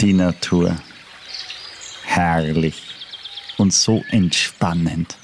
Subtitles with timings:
[0.00, 0.76] Die Natur.
[2.04, 2.82] Herrlich
[3.56, 5.16] und so entspannend.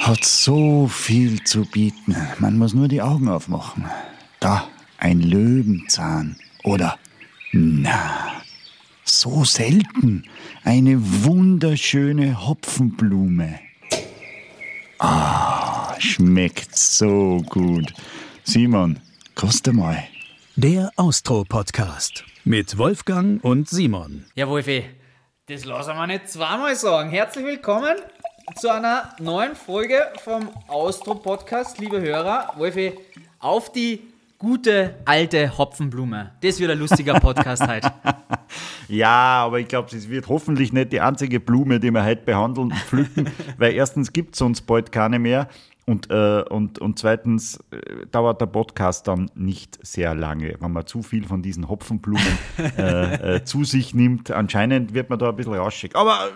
[0.00, 2.14] Hat so viel zu bieten.
[2.38, 3.86] Man muss nur die Augen aufmachen.
[4.40, 6.36] Da, ein Löwenzahn.
[6.64, 6.98] Oder,
[7.52, 8.42] na,
[9.04, 10.24] so selten.
[10.64, 13.58] Eine wunderschöne Hopfenblume.
[14.98, 17.94] Ah, schmeckt so gut.
[18.44, 18.98] Simon,
[19.34, 20.04] koste mal.
[20.56, 24.26] Der Austro-Podcast mit Wolfgang und Simon.
[24.34, 24.84] Ja, Wolfi,
[25.46, 27.08] das lassen wir nicht zweimal sagen.
[27.08, 27.96] Herzlich willkommen
[28.56, 32.52] zu einer neuen Folge vom Austro-Podcast, liebe Hörer.
[32.58, 32.92] Wolfi,
[33.38, 34.02] auf die
[34.38, 36.32] gute alte Hopfenblume.
[36.42, 37.90] Das wird ein lustiger Podcast heute.
[38.88, 42.72] Ja, aber ich glaube, es wird hoffentlich nicht die einzige Blume, die wir heute behandeln
[42.72, 45.48] und pflücken, weil erstens gibt es uns bald keine mehr
[45.84, 50.86] und, äh, und, und zweitens äh, dauert der Podcast dann nicht sehr lange, wenn man
[50.86, 52.38] zu viel von diesen Hopfenblumen
[52.78, 54.30] äh, äh, zu sich nimmt.
[54.30, 55.96] Anscheinend wird man da ein bisschen rauschig.
[55.96, 56.28] Aber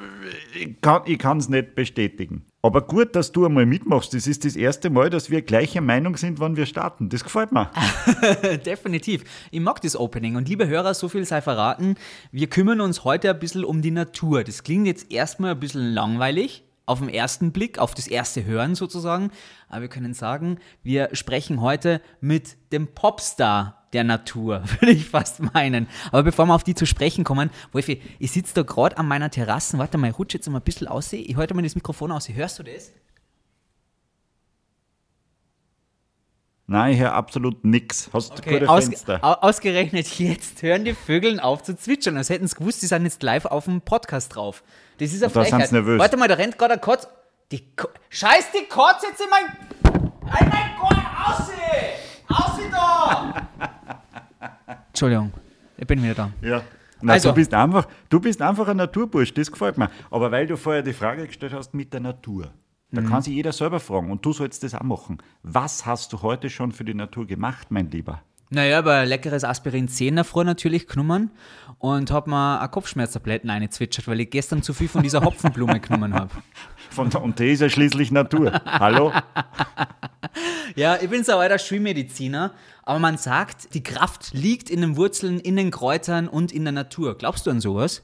[0.61, 0.75] äh,
[1.07, 2.45] ich kann es nicht bestätigen.
[2.61, 4.13] Aber gut, dass du einmal mitmachst.
[4.15, 7.09] Das ist das erste Mal, dass wir gleicher Meinung sind, wann wir starten.
[7.09, 7.71] Das gefällt mir.
[8.67, 9.23] Definitiv.
[9.53, 10.35] Ich mag das Opening.
[10.35, 11.95] Und liebe Hörer, so viel sei verraten.
[12.33, 14.43] Wir kümmern uns heute ein bisschen um die Natur.
[14.43, 18.75] Das klingt jetzt erstmal ein bisschen langweilig auf den ersten Blick, auf das erste Hören
[18.75, 19.31] sozusagen.
[19.69, 25.41] Aber wir können sagen, wir sprechen heute mit dem Popstar der Natur, würde ich fast
[25.55, 25.89] meinen.
[26.09, 29.31] Aber bevor wir auf die zu sprechen kommen, Wolfi, ich sitze da gerade an meiner
[29.31, 29.79] Terrasse.
[29.79, 31.13] Warte mal, ich rutsche jetzt mal ein bisschen aus.
[31.13, 32.29] Ich halte mal das Mikrofon aus.
[32.29, 32.93] Hörst du das?
[36.69, 38.11] Nein, ich höre absolut nichts.
[38.13, 39.45] Hast du okay, gute aus, Fenster?
[39.45, 42.17] Ausgerechnet jetzt hören die Vögel auf zu zwitschern.
[42.17, 44.65] Als hätten sie gewusst, die sind jetzt live auf dem Podcast drauf.
[44.99, 45.73] Das ist eine Da Frechheit.
[45.73, 45.99] nervös.
[45.99, 47.07] Warte mal, da rennt gerade ein Kotz.
[47.53, 49.45] Die Ko Scheiß die Kotz jetzt in mein...
[50.33, 51.55] Ein mein Gott, ausseh!
[52.29, 53.47] Ausseh da!
[54.89, 55.33] Entschuldigung,
[55.77, 56.31] ich bin wieder da.
[56.41, 56.63] Ja.
[57.01, 59.91] Na, Also- du, bist einfach, du bist einfach ein Naturbursch, das gefällt mir.
[60.11, 62.51] Aber weil du vorher die Frage gestellt hast mit der Natur,
[62.91, 63.09] da Mhm.
[63.11, 65.19] kann sich jeder selber fragen und du sollst das auch machen.
[65.43, 68.23] Was hast du heute schon für die Natur gemacht, mein Lieber?
[68.51, 71.33] Naja, aber leckeres Aspirin 10 davor natürlich genommen
[71.79, 76.15] und hab mir eine Kopfschmerztabletten eingezwitschert, weil ich gestern zu viel von dieser Hopfenblume genommen
[76.15, 76.31] habe.
[76.97, 78.53] Und die ist ja schließlich Natur.
[78.65, 79.13] Hallo?
[80.75, 82.53] Ja, ich bin so alter Schulmediziner,
[82.83, 86.73] aber man sagt, die Kraft liegt in den Wurzeln, in den Kräutern und in der
[86.73, 87.17] Natur.
[87.17, 88.03] Glaubst du an sowas?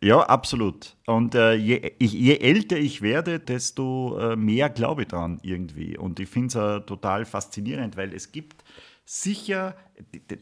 [0.00, 0.96] Ja, absolut.
[1.06, 5.96] Und äh, je, ich, je älter ich werde, desto äh, mehr glaube ich dran irgendwie.
[5.96, 8.61] Und ich finde es äh, total faszinierend, weil es gibt
[9.04, 9.74] sicher,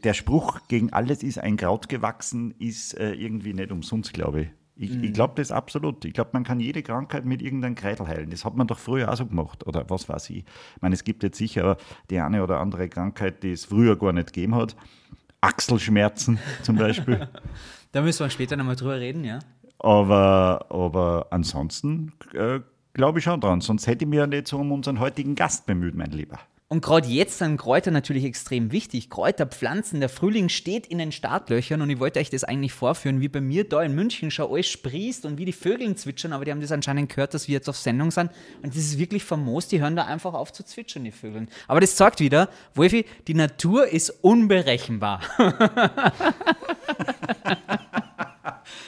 [0.05, 4.49] der Spruch gegen alles ist ein Kraut gewachsen, ist äh, irgendwie nicht umsonst, glaube ich.
[4.83, 6.07] Ich, ich glaube das absolut.
[6.07, 8.31] Ich glaube, man kann jede Krankheit mit irgendeinem Kreitel heilen.
[8.31, 9.67] Das hat man doch früher auch so gemacht.
[9.67, 10.39] Oder was weiß ich.
[10.39, 10.45] Ich
[10.81, 11.77] meine, es gibt jetzt sicher
[12.09, 14.75] die eine oder andere Krankheit, die es früher gar nicht gegeben hat.
[15.43, 17.29] Achselschmerzen zum Beispiel.
[17.93, 19.41] Da müssen wir später nochmal drüber reden, ja?
[19.79, 22.61] Aber, aber ansonsten äh,
[22.95, 23.61] glaube ich schon dran.
[23.61, 26.39] Sonst hätte ich mich ja nicht so um unseren heutigen Gast bemüht, mein Lieber.
[26.73, 29.11] Und gerade jetzt sind Kräuter natürlich extrem wichtig.
[29.11, 33.21] Kräuter, Pflanzen, der Frühling steht in den Startlöchern und ich wollte euch das eigentlich vorführen,
[33.21, 36.45] wie bei mir da in München schon alles sprießt und wie die Vögel zwitschern, aber
[36.45, 38.31] die haben das anscheinend gehört, dass wir jetzt auf Sendung sind
[38.63, 41.49] und das ist wirklich famos, die hören da einfach auf zu zwitschern, die Vögel.
[41.67, 45.23] Aber das zeigt wieder, Wolfi, die Natur ist unberechenbar.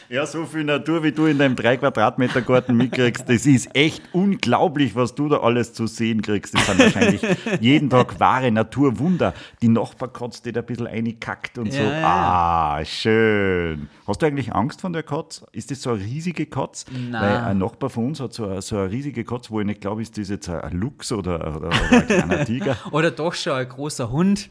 [0.08, 4.02] Ja, so viel Natur, wie du in deinem 3 Quadratmeter Garten mitkriegst, das ist echt
[4.12, 6.54] unglaublich, was du da alles zu sehen kriegst.
[6.54, 7.22] Das sind wahrscheinlich
[7.60, 9.32] jeden Tag wahre Naturwunder.
[9.62, 11.80] Die Nachbarkatze, die da ein bisschen reinkackt und so.
[11.80, 12.76] Ja, ja.
[12.76, 13.88] Ah, schön.
[14.06, 15.46] Hast du eigentlich Angst von der Katze?
[15.52, 16.86] Ist das so eine riesige Katze?
[16.92, 17.22] Nein.
[17.22, 19.80] Weil ein Nachbar von uns hat so eine, so eine riesige Katze, wo ich nicht
[19.80, 22.76] glaube, ist das jetzt ein Luchs oder, oder, oder ein kleiner Tiger.
[22.90, 24.50] Oder doch schon ein großer Hund.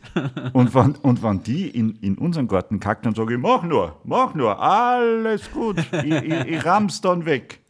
[0.53, 4.00] Und wenn, und wenn die in, in unseren Garten kackt, dann sage ich, mach nur,
[4.03, 5.21] mach nur, alles
[5.54, 7.59] gut, ich, ich, ich ramm's dann weg.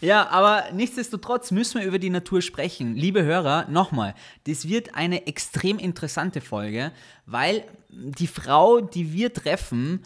[0.00, 2.94] Ja, aber nichtsdestotrotz müssen wir über die Natur sprechen.
[2.94, 4.14] Liebe Hörer, nochmal,
[4.46, 6.92] das wird eine extrem interessante Folge,
[7.24, 10.02] weil die Frau, die wir treffen,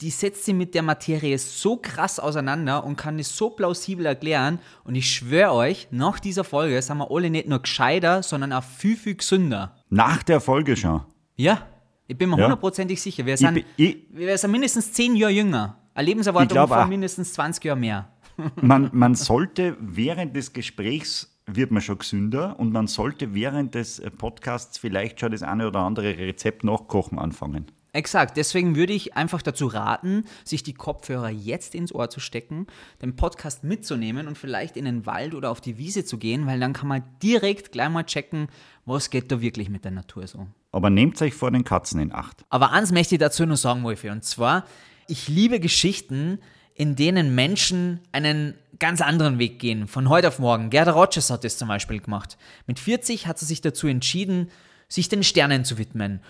[0.00, 4.58] die setzt sich mit der Materie so krass auseinander und kann es so plausibel erklären.
[4.84, 8.64] Und ich schwöre euch, nach dieser Folge sind wir alle nicht nur gescheiter, sondern auch
[8.64, 9.76] viel, viel gesünder.
[9.90, 11.02] Nach der Folge schon.
[11.36, 11.66] Ja,
[12.06, 12.44] ich bin mir Ja.
[12.44, 13.24] hundertprozentig sicher.
[13.26, 15.76] Wir Ich, sind, bin- ich, wir sind mindestens zehn Jahre jünger.
[15.94, 16.86] Eine Lebenserwartung Ich von auch.
[16.88, 18.08] mindestens 20 Jahren mehr.
[18.62, 24.00] man, man sollte während des Gesprächs wird man schon gesünder und man sollte während des
[24.16, 27.66] Podcasts vielleicht schon das eine oder andere Rezept nachkochen anfangen.
[27.94, 32.66] Exakt, deswegen würde ich einfach dazu raten, sich die Kopfhörer jetzt ins Ohr zu stecken,
[33.02, 36.58] den Podcast mitzunehmen und vielleicht in den Wald oder auf die Wiese zu gehen, weil
[36.58, 38.48] dann kann man direkt gleich mal checken,
[38.86, 40.46] was geht da wirklich mit der Natur so.
[40.70, 42.46] Aber nehmt euch vor den Katzen in Acht.
[42.48, 44.64] Aber eins möchte ich dazu nur sagen, Wolfi, und zwar,
[45.06, 46.38] ich liebe Geschichten,
[46.74, 50.70] in denen Menschen einen ganz anderen Weg gehen, von heute auf morgen.
[50.70, 52.38] Gerda Rogers hat das zum Beispiel gemacht.
[52.66, 54.50] Mit 40 hat sie sich dazu entschieden,
[54.88, 56.20] sich den Sternen zu widmen.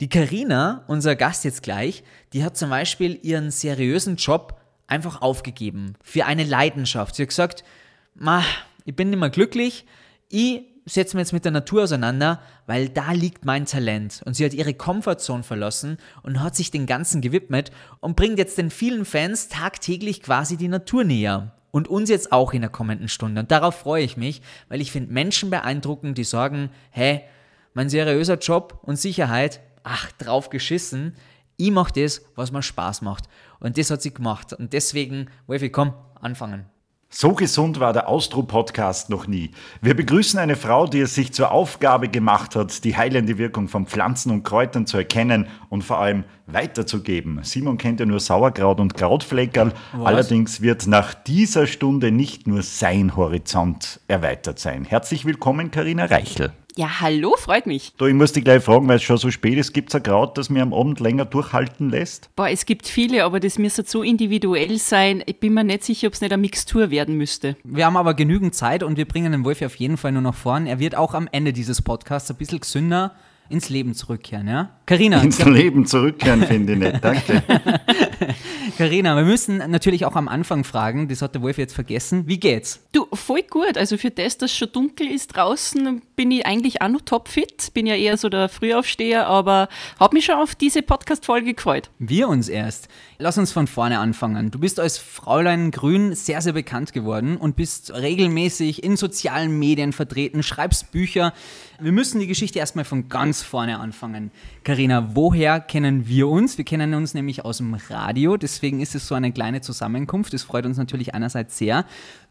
[0.00, 2.02] Die Karina, unser Gast jetzt gleich,
[2.32, 7.14] die hat zum Beispiel ihren seriösen Job einfach aufgegeben für eine Leidenschaft.
[7.14, 7.64] Sie hat gesagt,
[8.14, 8.42] Ma,
[8.86, 9.84] ich bin nicht mehr glücklich,
[10.30, 14.22] ich setze mich jetzt mit der Natur auseinander, weil da liegt mein Talent.
[14.24, 17.70] Und sie hat ihre Comfortzone verlassen und hat sich den Ganzen gewidmet
[18.00, 21.52] und bringt jetzt den vielen Fans tagtäglich quasi die Natur näher.
[21.72, 23.42] Und uns jetzt auch in der kommenden Stunde.
[23.42, 27.22] Und darauf freue ich mich, weil ich finde Menschen beeindruckend, die sagen, hey,
[27.74, 31.14] mein seriöser Job und Sicherheit, ach, drauf geschissen.
[31.56, 33.24] Ich mache das, was mir Spaß macht.
[33.58, 34.52] Und das hat sie gemacht.
[34.52, 36.66] Und deswegen, Wolfi, komm, anfangen.
[37.12, 39.50] So gesund war der Austro-Podcast noch nie.
[39.82, 43.86] Wir begrüßen eine Frau, die es sich zur Aufgabe gemacht hat, die heilende Wirkung von
[43.86, 47.40] Pflanzen und Kräutern zu erkennen und vor allem weiterzugeben.
[47.42, 49.72] Simon kennt ja nur Sauerkraut und Krautfleckerl.
[50.04, 54.84] Allerdings wird nach dieser Stunde nicht nur sein Horizont erweitert sein.
[54.84, 56.52] Herzlich willkommen, Karina Reichel.
[56.80, 57.92] Ja, hallo, freut mich.
[57.98, 60.02] Du, ich muss dich gleich fragen, weil es schon so spät ist, gibt es ein
[60.02, 62.34] Kraut, das mir am Abend länger durchhalten lässt?
[62.36, 65.22] Boah, es gibt viele, aber das müsste so individuell sein.
[65.26, 67.54] Ich bin mir nicht sicher, ob es nicht eine Mixtur werden müsste.
[67.64, 70.34] Wir haben aber genügend Zeit und wir bringen den Wolfi auf jeden Fall nur noch
[70.34, 70.66] vorn.
[70.66, 73.14] Er wird auch am Ende dieses Podcasts ein bisschen gesünder
[73.50, 74.70] ins Leben zurückkehren, ja?
[74.86, 75.20] Carina.
[75.20, 77.04] Ins Leben zurückkehren, finde ich nicht.
[77.04, 77.42] Danke.
[78.76, 82.26] Carina, wir müssen natürlich auch am Anfang fragen, das hat der Wolf jetzt vergessen.
[82.26, 82.80] Wie geht's?
[82.92, 83.76] Du, voll gut.
[83.76, 87.72] Also für das, dass schon dunkel ist draußen, bin ich eigentlich auch noch topfit.
[87.74, 89.68] Bin ja eher so der Frühaufsteher, aber
[89.98, 91.90] habe mich schon auf diese Podcast-Folge gefreut.
[91.98, 92.88] Wir uns erst.
[93.18, 94.50] Lass uns von vorne anfangen.
[94.50, 99.92] Du bist als Fräulein Grün sehr, sehr bekannt geworden und bist regelmäßig in sozialen Medien
[99.92, 101.34] vertreten, schreibst Bücher.
[101.78, 104.30] Wir müssen die Geschichte erstmal von ganz vorne anfangen.
[104.64, 106.58] Karina, woher kennen wir uns?
[106.58, 110.34] Wir kennen uns nämlich aus dem Radio, deswegen ist es so eine kleine Zusammenkunft.
[110.34, 111.86] Das freut uns natürlich einerseits sehr.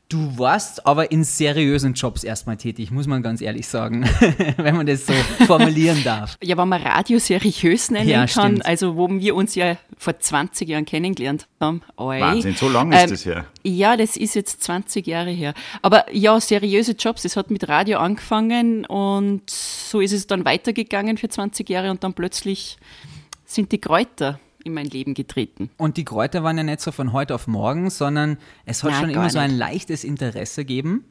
[0.09, 4.03] Du warst aber in seriösen Jobs erstmal tätig, muss man ganz ehrlich sagen,
[4.57, 5.13] wenn man das so
[5.45, 6.35] formulieren darf.
[6.43, 8.65] Ja, wenn man Radio seriös nennen Ja, kann, stimmt.
[8.65, 11.81] also wo wir uns ja vor 20 Jahren kennengelernt haben.
[11.97, 12.19] Oi.
[12.21, 13.45] Wahnsinn, so lang ist Ähm, das her.
[13.63, 15.53] Ja, das ist jetzt 20 Jahre her.
[15.83, 21.17] Aber ja, seriöse Jobs, das hat mit Radio angefangen und so ist es dann weitergegangen
[21.17, 22.77] für 20 Jahre und dann plötzlich
[23.45, 25.69] sind die Kräuter in mein Leben getreten.
[25.77, 29.00] Und die Kräuter waren ja nicht so von heute auf morgen, sondern es hat Na,
[29.00, 29.59] schon immer so ein nicht.
[29.59, 31.06] leichtes Interesse gegeben.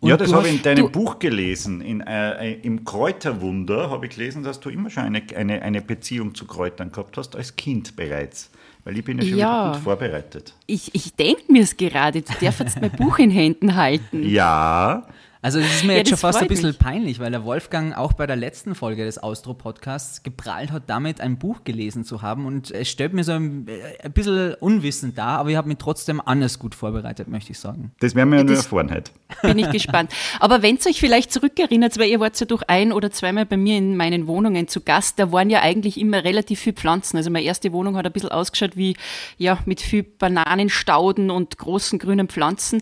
[0.00, 1.80] Und ja, das habe ich in deinem Buch gelesen.
[1.80, 6.34] In, äh, Im Kräuterwunder habe ich gelesen, dass du immer schon eine, eine, eine Beziehung
[6.34, 8.50] zu Kräutern gehabt hast, als Kind bereits.
[8.84, 9.64] Weil ich bin ja schon Ja.
[9.64, 10.54] wieder gut vorbereitet.
[10.66, 14.22] Ich, ich denke mir es gerade, du darfst jetzt mein Buch in Händen halten.
[14.28, 15.06] Ja,
[15.42, 16.78] Also es ist mir Ja, jetzt schon fast ein bisschen mich.
[16.78, 21.38] peinlich, weil der Wolfgang auch bei der letzten Folge des Austro-Podcasts geprahlt hat, damit ein
[21.38, 22.46] Buch gelesen zu haben.
[22.46, 25.78] Und es stellt mir so ein, äh, ein bisschen unwissend dar, aber ich habe mich
[25.78, 27.92] trotzdem anders gut vorbereitet, möchte ich sagen.
[28.00, 29.12] das werden wir ja nur erfahren heute.
[29.42, 30.12] Bin ich gespannt.
[30.40, 33.56] Aber wenn es euch vielleicht zurückerinnert, weil ihr wart ja durch ein oder zweimal bei
[33.56, 37.16] mir in meinen Wohnungen zu Gast, da waren ja eigentlich immer relativ viel Pflanzen.
[37.16, 38.96] Also meine erste Wohnung hat ein bisschen ausgeschaut wie,
[39.36, 42.80] ja, mit viel Bananenstauden und großen grünen Pflanzen.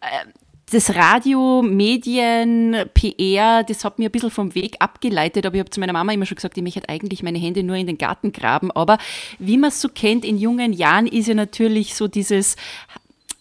[0.00, 0.26] Äh,
[0.72, 5.70] Das Radio, Medien, PR, das hat mir ein bisschen vom Weg abgeleitet, aber ich habe
[5.70, 8.32] zu meiner Mama immer schon gesagt, ich möchte eigentlich meine Hände nur in den Garten
[8.32, 8.72] graben.
[8.72, 8.98] Aber
[9.38, 12.56] wie man es so kennt, in jungen Jahren ist ja natürlich so dieses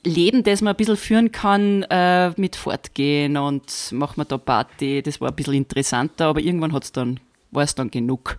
[0.03, 5.01] Leben, das man ein bisschen führen kann, äh, mit Fortgehen und machen wir da Party,
[5.01, 7.19] das war ein bisschen interessanter, aber irgendwann hat's dann,
[7.49, 8.37] war es dann genug.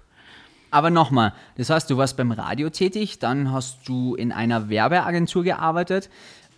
[0.70, 5.42] Aber nochmal, das heißt, du warst beim Radio tätig, dann hast du in einer Werbeagentur
[5.42, 6.08] gearbeitet.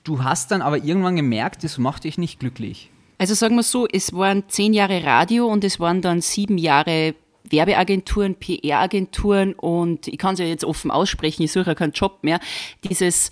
[0.09, 2.91] Du hast dann aber irgendwann gemerkt, das macht dich nicht glücklich.
[3.19, 7.15] Also sagen wir so, es waren zehn Jahre Radio und es waren dann sieben Jahre
[7.45, 12.21] Werbeagenturen, PR-Agenturen und ich kann es ja jetzt offen aussprechen, ich suche ja keinen Job
[12.23, 12.41] mehr.
[12.88, 13.29] Dieses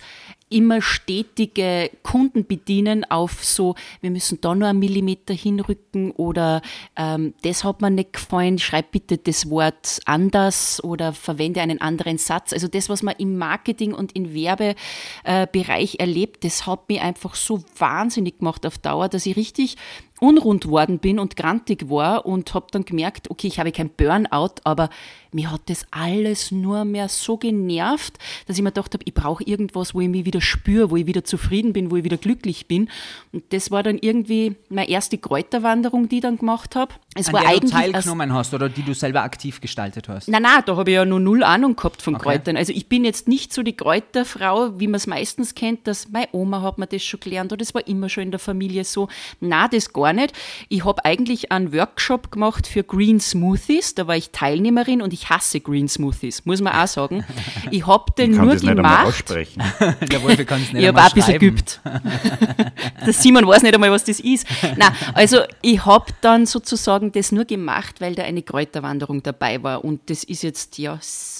[0.49, 6.61] immer stetige Kunden bedienen auf so, wir müssen da nur einen Millimeter hinrücken oder
[6.95, 12.17] ähm, das hat mir nicht gefallen, schreib bitte das Wort anders oder verwende einen anderen
[12.17, 12.53] Satz.
[12.53, 17.63] Also das, was man im Marketing und im Werbebereich erlebt, das hat mich einfach so
[17.77, 19.75] wahnsinnig gemacht auf Dauer, dass ich richtig
[20.19, 24.55] unrund worden bin und grantig war und habe dann gemerkt, okay, ich habe kein Burnout,
[24.63, 24.89] aber
[25.31, 29.43] mir hat das alles nur mehr so genervt, dass ich mir gedacht habe, ich brauche
[29.43, 32.67] irgendwas, wo ich mich wieder spüre, wo ich wieder zufrieden bin, wo ich wieder glücklich
[32.67, 32.89] bin.
[33.31, 36.93] Und das war dann irgendwie meine erste Kräuterwanderung, die ich dann gemacht habe.
[37.17, 40.27] Es An war der du teilgenommen hast oder die du selber aktiv gestaltet hast.
[40.27, 42.23] Nein, nein, da habe ich ja noch null Ahnung gehabt von Okay.
[42.23, 42.57] Kräutern.
[42.57, 46.27] Also ich bin jetzt nicht so die Kräuterfrau, wie man es meistens kennt, dass meine
[46.31, 49.07] Oma hat mir das schon gelernt oder das war immer schon in der Familie so.
[49.39, 50.33] Na, das gar nicht.
[50.69, 53.95] Ich habe eigentlich einen Workshop gemacht für Green Smoothies.
[53.95, 57.25] Da war ich Teilnehmerin und ich hasse Green Smoothies, muss man auch sagen.
[57.71, 59.05] Ich habe den Ich kann nur das nicht gemacht.
[59.07, 59.63] aussprechen.
[60.11, 61.81] Der Wolfi kann es nicht Ich habe auch ein bisschen geübt.
[63.05, 64.47] Der Simon weiß nicht einmal, was das ist.
[64.75, 69.83] Nein, also ich habe dann sozusagen das nur gemacht, weil da eine Kräuterwanderung dabei war.
[69.83, 70.99] Und das ist jetzt ja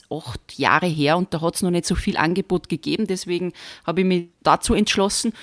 [0.09, 3.07] acht Jahre her und da hat es noch nicht so viel Angebot gegeben.
[3.07, 3.53] Deswegen
[3.85, 5.33] habe ich mich dazu entschlossen.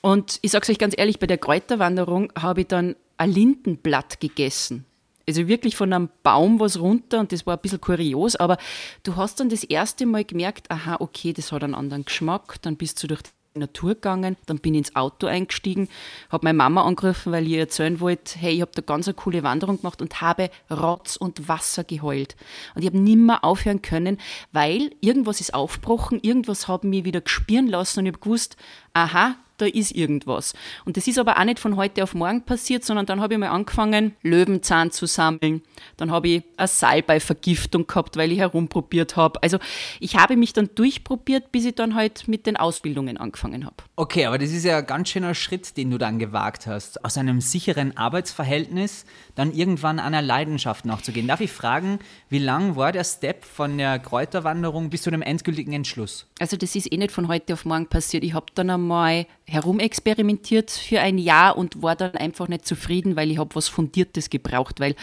[0.00, 4.20] Und ich sage es euch ganz ehrlich, bei der Kräuterwanderung habe ich dann ein Lindenblatt
[4.20, 4.84] gegessen.
[5.26, 8.56] Also wirklich von einem Baum was runter und das war ein bisschen kurios, aber
[9.02, 12.76] du hast dann das erste Mal gemerkt, aha, okay, das hat einen anderen Geschmack, dann
[12.76, 13.20] bist du durch
[13.58, 15.88] Natur gegangen, dann bin ich ins Auto eingestiegen,
[16.30, 19.14] habe meine Mama angerufen, weil ich ihr erzählen wollte, hey, ich habe da ganz eine
[19.14, 22.36] coole Wanderung gemacht und habe Rotz und Wasser geheult.
[22.74, 24.18] Und ich habe nimmer aufhören können,
[24.52, 28.56] weil irgendwas ist aufgebrochen, irgendwas hat mich wieder gespüren lassen und ich habe gewusst,
[28.94, 30.54] aha, da ist irgendwas.
[30.84, 33.40] Und das ist aber auch nicht von heute auf morgen passiert, sondern dann habe ich
[33.40, 35.62] mal angefangen, Löwenzahn zu sammeln.
[35.96, 39.42] Dann habe ich eine Salbei-Vergiftung gehabt, weil ich herumprobiert habe.
[39.42, 39.58] Also
[40.00, 43.76] ich habe mich dann durchprobiert, bis ich dann halt mit den Ausbildungen angefangen habe.
[43.96, 47.04] Okay, aber das ist ja ein ganz schöner Schritt, den du dann gewagt hast.
[47.04, 51.26] Aus einem sicheren Arbeitsverhältnis dann irgendwann einer Leidenschaft nachzugehen.
[51.26, 51.98] Darf ich fragen,
[52.28, 56.26] wie lang war der Step von der Kräuterwanderung bis zu dem endgültigen Entschluss?
[56.38, 58.24] Also das ist eh nicht von heute auf morgen passiert.
[58.24, 63.30] Ich habe dann einmal herumexperimentiert für ein Jahr und war dann einfach nicht zufrieden, weil
[63.30, 64.94] ich habe was Fundiertes gebraucht, weil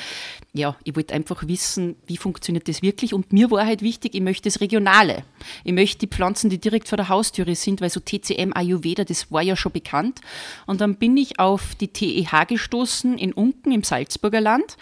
[0.53, 4.21] ja, ich wollte einfach wissen, wie funktioniert das wirklich und mir war halt wichtig, ich
[4.21, 5.23] möchte das Regionale.
[5.63, 9.31] Ich möchte die Pflanzen, die direkt vor der Haustüre sind, weil so TCM, Ayurveda, das
[9.31, 10.21] war ja schon bekannt.
[10.67, 14.77] Und dann bin ich auf die TEH gestoßen in Unken im Salzburger Land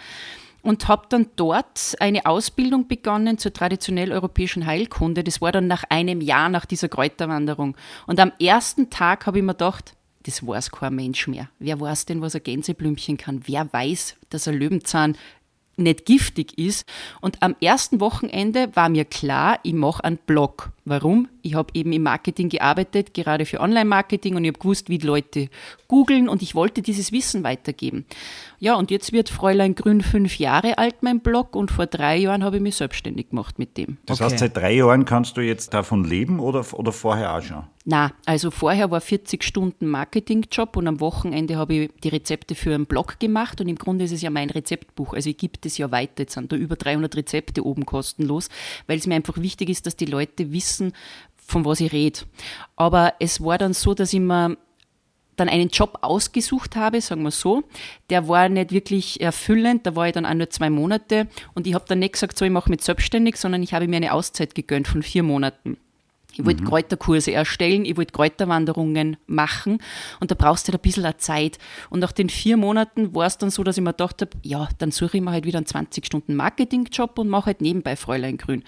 [0.64, 5.22] und habe dann dort eine Ausbildung begonnen zur traditionell europäischen Heilkunde.
[5.22, 7.76] Das war dann nach einem Jahr nach dieser Kräuterwanderung.
[8.06, 9.94] Und am ersten Tag habe ich mir gedacht,
[10.24, 11.50] das weiß kein Mensch mehr.
[11.58, 13.42] Wer weiß denn, was ein Gänseblümchen kann?
[13.44, 15.16] Wer weiß, dass ein Löwenzahn
[15.76, 16.88] nicht giftig ist.
[17.20, 20.70] Und am ersten Wochenende war mir klar, ich mache einen Blog.
[20.84, 21.28] Warum?
[21.44, 25.06] Ich habe eben im Marketing gearbeitet, gerade für Online-Marketing und ich habe gewusst, wie die
[25.06, 25.48] Leute
[25.88, 28.06] googeln und ich wollte dieses Wissen weitergeben.
[28.58, 32.42] Ja, und jetzt wird Fräulein Grün fünf Jahre alt, mein Blog, und vor drei Jahren
[32.42, 33.98] habe ich mich selbstständig gemacht mit dem.
[34.06, 34.30] Das Okay.
[34.30, 37.64] heißt, seit drei Jahren kannst du jetzt davon leben oder, oder vorher auch schon?
[37.86, 42.74] Na, also vorher war 40 Stunden Marketingjob und am Wochenende habe ich die Rezepte für
[42.74, 45.12] einen Blog gemacht und im Grunde ist es ja mein Rezeptbuch.
[45.12, 46.22] Also ich gebe das ja weiter.
[46.22, 48.48] Jetzt sind da über 300 Rezepte oben kostenlos,
[48.86, 50.94] weil es mir einfach wichtig ist, dass die Leute wissen,
[51.46, 52.20] von was ich rede.
[52.76, 54.56] Aber es war dann so, dass ich mir
[55.36, 57.64] dann einen Job ausgesucht habe, sagen wir so.
[58.10, 61.74] Der war nicht wirklich erfüllend, da war ich dann auch nur zwei Monate und ich
[61.74, 64.54] habe dann nicht gesagt, so ich mache mich selbstständig, sondern ich habe mir eine Auszeit
[64.54, 65.76] gegönnt von vier Monaten.
[66.36, 69.78] Ich wollte Kräuterkurse erstellen, ich wollte Kräuterwanderungen machen
[70.18, 71.58] und da brauchst du halt ein bisschen Zeit.
[71.90, 74.68] Und nach den vier Monaten war es dann so, dass ich mir gedacht habe, ja,
[74.78, 78.64] dann suche ich mir halt wieder einen 20-Stunden-Marketing-Job und mache halt nebenbei Fräulein Grün.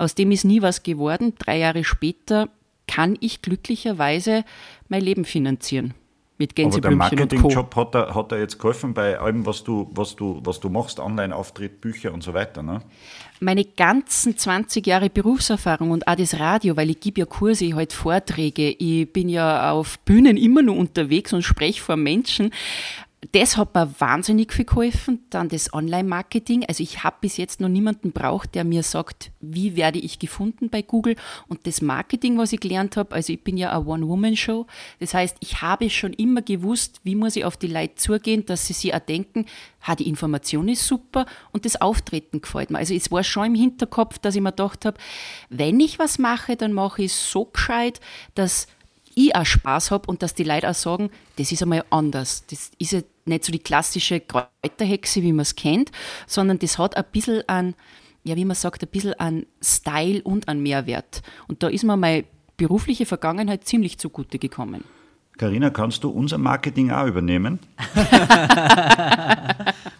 [0.00, 1.34] Aus dem ist nie was geworden.
[1.38, 2.48] Drei Jahre später
[2.86, 4.44] kann ich glücklicherweise
[4.88, 5.92] mein Leben finanzieren.
[6.38, 7.36] Mit Aber der Gänseblümchen und Co.
[7.36, 10.70] Marketingjob hat er, hat er jetzt geholfen bei allem, was du, was du, was du
[10.70, 12.62] machst, Online-Auftritt, Bücher und so weiter.
[12.62, 12.80] Ne?
[13.40, 17.74] meine ganzen 20 Jahre Berufserfahrung und auch das Radio, weil ich gebe ja Kurse, ich
[17.74, 22.52] halte Vorträge, ich bin ja auf Bühnen immer nur unterwegs und spreche vor Menschen.
[23.32, 25.26] Das hat mir wahnsinnig viel geholfen.
[25.28, 26.64] Dann das Online-Marketing.
[26.66, 30.70] Also ich habe bis jetzt noch niemanden braucht, der mir sagt, wie werde ich gefunden
[30.70, 31.16] bei Google.
[31.46, 34.66] Und das Marketing, was ich gelernt habe, also ich bin ja eine One-Woman-Show.
[35.00, 38.66] Das heißt, ich habe schon immer gewusst, wie muss ich auf die Leute zugehen, dass
[38.66, 39.44] sie sich auch denken,
[39.82, 42.78] ha, die Information ist super und das Auftreten gefällt mir.
[42.78, 44.98] Also es war schon im Hinterkopf, dass ich mir gedacht habe,
[45.50, 48.00] wenn ich was mache, dann mache ich es so gescheit,
[48.34, 48.66] dass
[49.14, 52.44] ich auch Spaß habe und dass die Leute auch sagen, das ist einmal anders.
[52.46, 55.90] Das ist ja nicht so die klassische Kräuterhexe, wie man es kennt,
[56.26, 57.74] sondern das hat ein bisschen an,
[58.24, 61.22] ja, wie man sagt, ein bisschen an Style und an Mehrwert.
[61.48, 62.24] Und da ist mir meine
[62.56, 64.84] berufliche Vergangenheit ziemlich zugute gekommen.
[65.38, 67.58] Carina, kannst du unser Marketing auch übernehmen?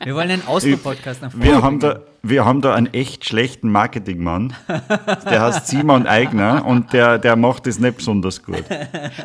[0.02, 3.71] Wir wollen einen Austro-Podcast nach vorne Wir haben, da, wir haben da einen echt schlechten
[3.71, 4.54] Marketingmann.
[5.26, 8.64] Der heißt Simon Eigner und der, der macht das nicht besonders gut.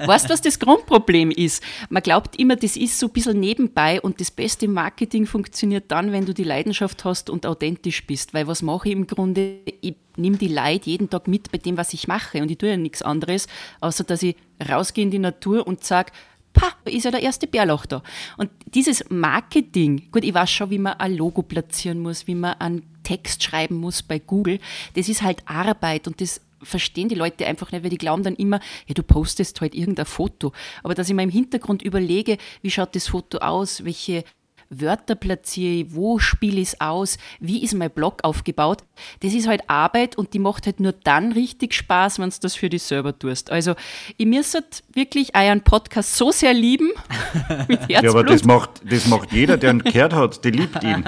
[0.05, 1.63] Weißt du, was das Grundproblem ist?
[1.89, 6.11] Man glaubt immer, das ist so ein bisschen nebenbei und das beste Marketing funktioniert dann,
[6.11, 8.33] wenn du die Leidenschaft hast und authentisch bist.
[8.33, 9.59] Weil was mache ich im Grunde?
[9.79, 12.69] Ich nehme die Leute jeden Tag mit bei dem, was ich mache und ich tue
[12.69, 13.47] ja nichts anderes,
[13.79, 14.35] außer dass ich
[14.69, 16.11] rausgehe in die Natur und sage,
[16.55, 18.01] pa, ist ja der erste Bärlauch da.
[18.37, 22.55] Und dieses Marketing, gut, ich weiß schon, wie man ein Logo platzieren muss, wie man
[22.55, 24.59] einen Text schreiben muss bei Google,
[24.95, 28.35] das ist halt Arbeit und das verstehen die Leute einfach nicht, weil die glauben dann
[28.35, 30.51] immer, ja, du postest halt irgendein Foto.
[30.83, 34.23] Aber dass ich mir im Hintergrund überlege, wie schaut das Foto aus, welche
[34.69, 38.83] Wörter platziere ich, wo spiele ich es aus, wie ist mein Blog aufgebaut.
[39.21, 42.55] Das ist halt Arbeit und die macht halt nur dann richtig Spaß, wenn du das
[42.55, 43.51] für dich selber tust.
[43.51, 43.75] Also
[44.17, 46.89] ich müsste wirklich euren Podcast so sehr lieben.
[47.67, 48.03] mit Herzblut.
[48.03, 51.03] Ja, aber das macht, das macht jeder, der ihn gehört hat, der liebt ihn.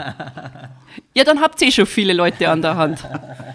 [1.14, 3.04] Ja, dann habt ihr eh schon viele Leute an der Hand.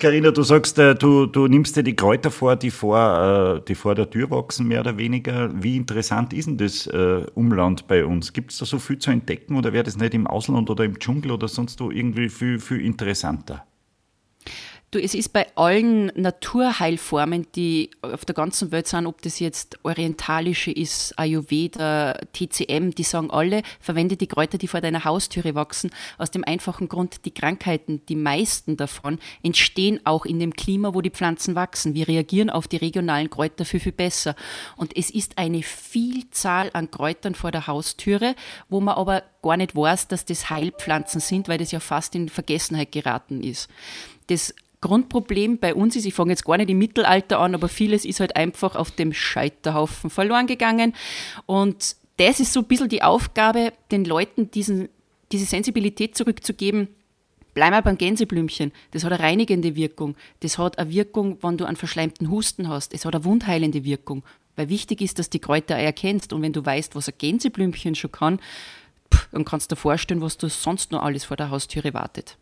[0.00, 3.74] Carina, du sagst, äh, du, du nimmst dir die Kräuter vor, die vor, äh, die
[3.74, 5.50] vor der Tür wachsen, mehr oder weniger.
[5.62, 8.32] Wie interessant ist denn das äh, Umland bei uns?
[8.32, 10.98] Gibt es da so viel zu entdecken oder wäre das nicht im Ausland oder im
[10.98, 13.66] Dschungel oder sonst wo irgendwie viel, viel interessanter?
[14.92, 19.78] Du, es ist bei allen Naturheilformen, die auf der ganzen Welt sind, ob das jetzt
[19.84, 25.92] orientalische ist, Ayurveda, TCM, die sagen alle, verwende die Kräuter, die vor deiner Haustüre wachsen,
[26.18, 31.02] aus dem einfachen Grund, die Krankheiten, die meisten davon, entstehen auch in dem Klima, wo
[31.02, 31.94] die Pflanzen wachsen.
[31.94, 34.34] Wir reagieren auf die regionalen Kräuter viel, viel besser.
[34.76, 38.34] Und es ist eine Vielzahl an Kräutern vor der Haustüre,
[38.68, 42.28] wo man aber gar nicht weiß, dass das Heilpflanzen sind, weil das ja fast in
[42.28, 43.68] Vergessenheit geraten ist.
[44.26, 48.04] Das Grundproblem bei uns ist, ich fange jetzt gar nicht im Mittelalter an, aber vieles
[48.04, 50.94] ist halt einfach auf dem Scheiterhaufen verloren gegangen.
[51.46, 54.88] Und das ist so ein bisschen die Aufgabe, den Leuten diesen,
[55.32, 56.88] diese Sensibilität zurückzugeben.
[57.52, 58.72] Bleib mal beim Gänseblümchen.
[58.92, 60.16] Das hat eine reinigende Wirkung.
[60.40, 62.94] Das hat eine Wirkung, wenn du einen verschleimten Husten hast.
[62.94, 64.22] Es hat eine wundheilende Wirkung.
[64.56, 66.32] Weil wichtig ist, dass die Kräuter erkennst.
[66.32, 68.40] Und wenn du weißt, was ein Gänseblümchen schon kann,
[69.32, 72.36] dann kannst du dir vorstellen, was du sonst noch alles vor der Haustüre wartet.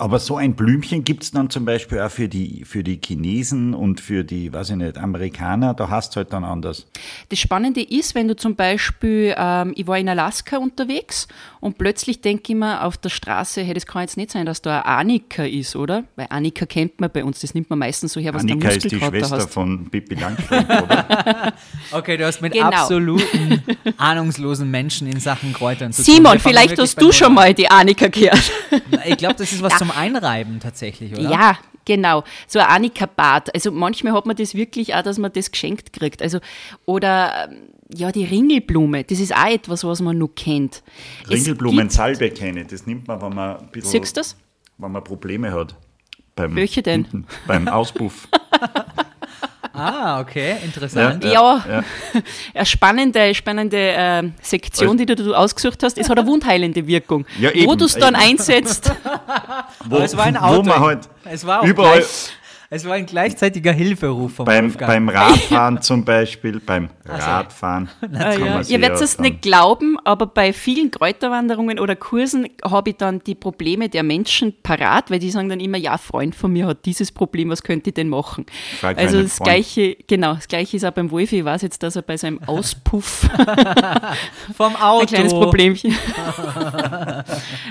[0.00, 3.74] Aber so ein Blümchen gibt es dann zum Beispiel auch für die, für die Chinesen
[3.74, 6.86] und für die, weiß ich nicht, Amerikaner, da hast du halt dann anders.
[7.30, 11.26] Das Spannende ist, wenn du zum Beispiel, ähm, ich war in Alaska unterwegs
[11.58, 14.62] und plötzlich denke ich mir auf der Straße, hey, das kann jetzt nicht sein, dass
[14.62, 16.04] da ein Annika ist, oder?
[16.14, 18.88] Weil Annika kennt man bei uns, das nimmt man meistens so her, was Annika ist
[18.88, 19.50] die Schwester hast.
[19.50, 21.52] von Pippi Langstrumpf, oder?
[21.90, 22.66] okay, du hast mit genau.
[22.66, 23.64] absoluten
[23.96, 26.14] ahnungslosen Menschen in Sachen Kräutern zu tun.
[26.14, 28.52] Simon, vielleicht hast du schon mal die Annika gehört.
[29.04, 29.87] ich glaube, das ist was ja.
[29.88, 31.30] Zum Einreiben tatsächlich, oder?
[31.30, 32.24] Ja, genau.
[32.46, 33.54] So ein Annika-Bad.
[33.54, 36.22] Also manchmal hat man das wirklich auch, dass man das geschenkt kriegt.
[36.22, 36.38] Also,
[36.84, 40.82] oder ähm, ja, die Ringelblume, das ist auch etwas, was man nur kennt.
[41.28, 44.36] Ringelblumensalbe kenne das nimmt man, wenn man ein bisschen, Siehst das?
[44.78, 45.74] wenn man Probleme hat.
[46.36, 47.04] Beim, Welche denn?
[47.04, 48.28] Hinten, beim Auspuff.
[49.78, 51.24] Ah, okay, interessant.
[51.24, 51.82] Ja, ja, ja.
[52.54, 55.98] eine spannende, spannende äh, Sektion, die du, du ausgesucht hast.
[55.98, 57.26] Es hat eine wundheilende Wirkung.
[57.38, 58.92] Ja, eben, wo du es dann einsetzt.
[59.84, 60.64] wo, es war ein Auto.
[60.64, 61.98] Wo man halt es war auch überall.
[61.98, 62.30] Gleich,
[62.70, 67.88] es war ein gleichzeitiger Hilferuf vom beim, beim Radfahren zum Beispiel, beim Radfahren.
[68.18, 68.60] Ah, ja.
[68.62, 73.34] Ihr werdet es nicht glauben, aber bei vielen Kräuterwanderungen oder Kursen habe ich dann die
[73.34, 77.12] Probleme der Menschen parat, weil die sagen dann immer, ja, Freund von mir hat dieses
[77.12, 78.46] Problem, was könnte ich denn machen?
[78.82, 79.50] Also das Freund.
[79.50, 81.38] gleiche, genau, das gleiche ist auch beim Wolfi.
[81.38, 83.28] Ich weiß jetzt, dass er bei seinem Auspuff
[84.56, 85.94] vom Auto ein kleines Problemchen.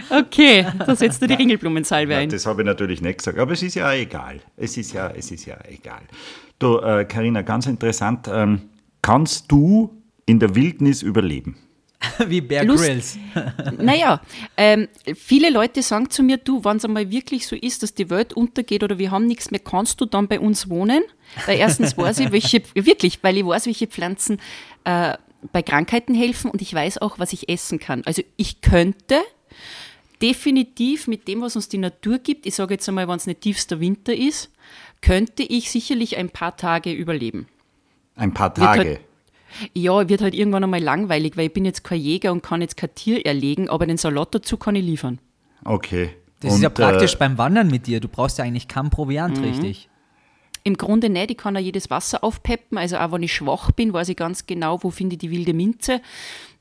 [0.10, 2.30] okay, da setzt du die Ringelblumensalbe ja, ein.
[2.30, 4.40] Das habe ich natürlich nicht gesagt, aber es ist ja egal.
[4.56, 6.02] Es ist ist ja, es ist ja egal.
[6.60, 8.28] Du, äh, Carina, ganz interessant.
[8.32, 8.70] Ähm,
[9.02, 11.58] kannst du in der Wildnis überleben?
[12.28, 13.18] Wie Bear Grylls.
[13.78, 14.22] naja,
[14.56, 18.10] ähm, viele Leute sagen zu mir, du, wenn es einmal wirklich so ist, dass die
[18.10, 21.04] Welt untergeht oder wir haben nichts mehr, kannst du dann bei uns wohnen?
[21.46, 24.40] Weil erstens weiß ich, welche, wirklich, weil ich weiß, welche Pflanzen
[24.84, 25.18] äh,
[25.52, 28.04] bei Krankheiten helfen und ich weiß auch, was ich essen kann.
[28.06, 29.22] Also ich könnte
[30.22, 33.42] definitiv mit dem, was uns die Natur gibt, ich sage jetzt einmal, wenn es nicht
[33.42, 34.52] tiefster Winter ist,
[35.08, 37.48] könnte ich sicherlich ein paar Tage überleben.
[38.16, 38.80] Ein paar Tage?
[38.80, 42.44] Wird halt, ja, wird halt irgendwann einmal langweilig, weil ich bin jetzt kein Jäger und
[42.44, 45.20] kann jetzt kein Tier erlegen, aber den Salat dazu kann ich liefern.
[45.64, 46.10] Okay.
[46.42, 48.00] Das und, ist ja praktisch äh, beim Wandern mit dir.
[48.00, 49.44] Du brauchst ja eigentlich kein Proviant, mhm.
[49.46, 49.90] richtig?
[50.64, 51.32] Im Grunde nicht.
[51.32, 52.78] Ich kann ja jedes Wasser aufpeppen.
[52.78, 55.54] Also auch wenn ich schwach bin, weiß ich ganz genau, wo finde ich die wilde
[55.54, 56.02] Minze.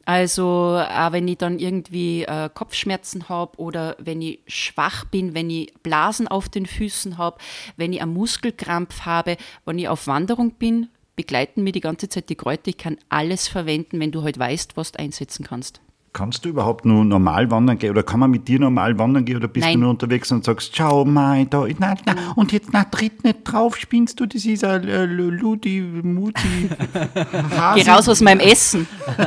[0.06, 5.50] Also auch wenn ich dann irgendwie äh, Kopfschmerzen habe oder wenn ich schwach bin, wenn
[5.50, 7.38] ich Blasen auf den Füßen habe,
[7.76, 12.28] wenn ich einen Muskelkrampf habe, wenn ich auf Wanderung bin, begleiten mir die ganze Zeit
[12.28, 12.68] die Kräuter.
[12.68, 15.80] Ich kann alles verwenden, wenn du halt weißt, was du einsetzen kannst.
[16.16, 19.36] Kannst du überhaupt nur normal wandern gehen oder kann man mit dir normal wandern gehen
[19.36, 19.74] oder bist Nein.
[19.74, 23.40] du nur unterwegs und sagst, schau mal, da, na, na, und jetzt na, tritt nicht
[23.44, 26.70] drauf, spinnst du, das ist ein äh, Ludi, Muti,
[27.74, 28.88] Geh raus aus meinem Essen.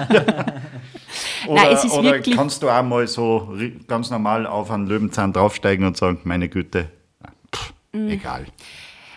[1.48, 3.54] oder, Nein, es ist oder wirklich kannst du auch mal so
[3.88, 6.90] ganz normal auf einen Löwenzahn draufsteigen und sagen, meine Güte,
[7.56, 8.10] pff, mm.
[8.10, 8.48] egal.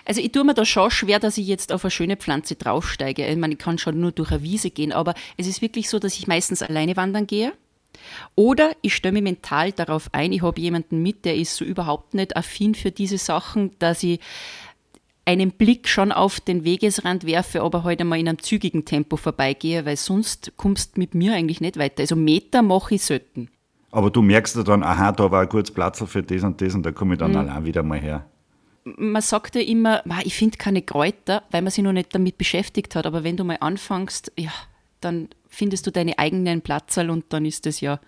[0.05, 3.27] Also ich tue mir da schon schwer, dass ich jetzt auf eine schöne Pflanze draufsteige.
[3.27, 5.99] Ich meine, ich kann schon nur durch eine Wiese gehen, aber es ist wirklich so,
[5.99, 7.55] dass ich meistens alleine wandern gehe.
[8.35, 12.15] Oder ich stelle mich mental darauf ein, ich habe jemanden mit, der ist so überhaupt
[12.15, 14.21] nicht affin für diese Sachen, dass ich
[15.25, 19.17] einen Blick schon auf den Wegesrand werfe, aber heute halt mal in einem zügigen Tempo
[19.17, 22.01] vorbeigehe, weil sonst kommst du mit mir eigentlich nicht weiter.
[22.01, 23.49] Also Meter mache ich selten.
[23.93, 26.75] Aber du merkst ja dann, aha, da war ein kurz Platz für das und das
[26.75, 27.37] und da komme ich dann mhm.
[27.37, 28.27] allein wieder mal her.
[28.85, 32.97] Man sagt ja immer, ich finde keine Kräuter, weil man sich noch nicht damit beschäftigt
[32.97, 33.07] hat.
[33.07, 34.51] Aber wenn du mal anfängst, ja,
[35.01, 38.01] dann findest du deine eigenen Platzerl und dann ist das ja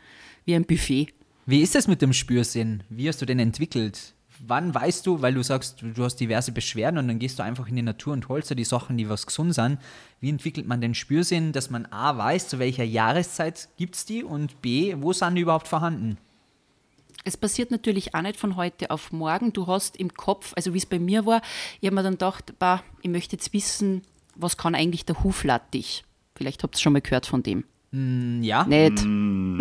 [0.45, 1.09] wie ein Buffet.
[1.47, 2.83] Wie ist das mit dem Spürsinn?
[2.89, 4.15] Wie hast du den entwickelt?
[4.47, 7.69] wann weißt du, weil du sagst, du hast diverse Beschwerden und dann gehst du einfach
[7.69, 9.79] in die Natur und holst dir die Sachen, die was gesund sind.
[10.21, 14.25] Wie entwickelt man den Spürsinn, dass man A weiß, zu welcher Jahreszeit gibt es die
[14.25, 16.19] und B, wo sind die überhaupt vorhanden?
[17.25, 19.53] Es passiert natürlich auch nicht von heute auf morgen.
[19.53, 21.41] Du hast im Kopf, also wie es bei mir war,
[21.81, 24.03] ich habe mir dann gedacht, bah, ich möchte jetzt wissen,
[24.35, 26.05] was kann eigentlich der Huflattich?
[26.37, 27.65] Vielleicht habt ihr schon mal gehört von dem.
[27.95, 28.65] Mm, ja.
[28.65, 29.05] Nicht.
[29.05, 29.61] Mm.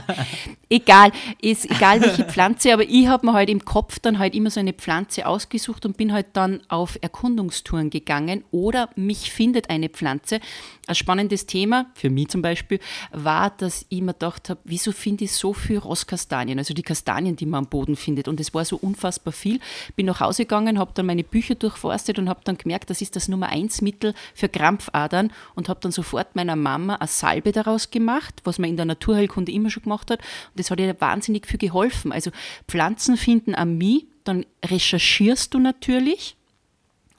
[0.70, 4.48] egal, ist egal welche Pflanze, aber ich habe mir halt im Kopf dann halt immer
[4.48, 9.90] so eine Pflanze ausgesucht und bin halt dann auf Erkundungstouren gegangen oder mich findet eine
[9.90, 10.40] Pflanze.
[10.86, 12.80] Ein spannendes Thema, für mich zum Beispiel,
[13.12, 17.36] war, dass ich mir gedacht habe, wieso finde ich so viel Rosskastanien, also die Kastanien,
[17.36, 18.26] die man am Boden findet.
[18.26, 19.60] Und es war so unfassbar viel.
[19.94, 23.14] Bin nach Hause gegangen, habe dann meine Bücher durchforstet und habe dann gemerkt, das ist
[23.14, 27.52] das Nummer eins Mittel für Krampfadern und habe dann sofort meiner Mama eine Salbe Salbe
[27.52, 30.20] daraus gemacht, was man in der Naturheilkunde immer schon gemacht hat.
[30.20, 32.12] Und das hat ihr wahnsinnig viel geholfen.
[32.12, 32.30] Also
[32.68, 36.36] Pflanzen finden an mich, dann recherchierst du natürlich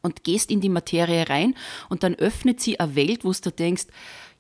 [0.02, 1.56] und gehst in die Materie rein
[1.90, 3.86] und dann öffnet sie eine Welt, wo du denkst,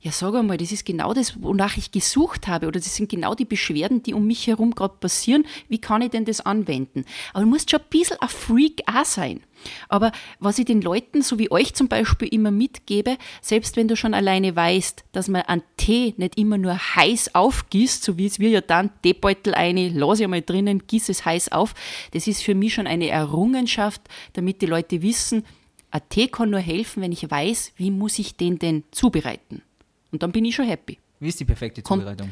[0.04, 3.36] ja, sag einmal, das ist genau das, wonach ich gesucht habe, oder das sind genau
[3.36, 5.46] die Beschwerden, die um mich herum gerade passieren.
[5.70, 7.06] Wie kann ich denn das anwenden?
[7.34, 9.42] Aber du musst schon ein bisschen ein Freak auch sein.
[9.90, 13.96] Aber was ich den Leuten, so wie euch zum Beispiel, immer mitgebe, selbst wenn du
[13.96, 18.40] schon alleine weißt, dass man einen Tee nicht immer nur heiß aufgießt, so wie es
[18.40, 21.76] wir ja dann, Teebeutel eine, lass ich mal drinnen, gieß es heiß auf,
[22.10, 24.02] das ist für mich schon eine Errungenschaft,
[24.34, 25.46] damit die Leute wissen,
[25.92, 29.62] ein Tee kann nur helfen, wenn ich weiß, wie muss ich den denn zubereiten.
[30.12, 31.00] Und dann bin ich schon happy.
[31.20, 32.30] Wie ist die perfekte Zubereitung?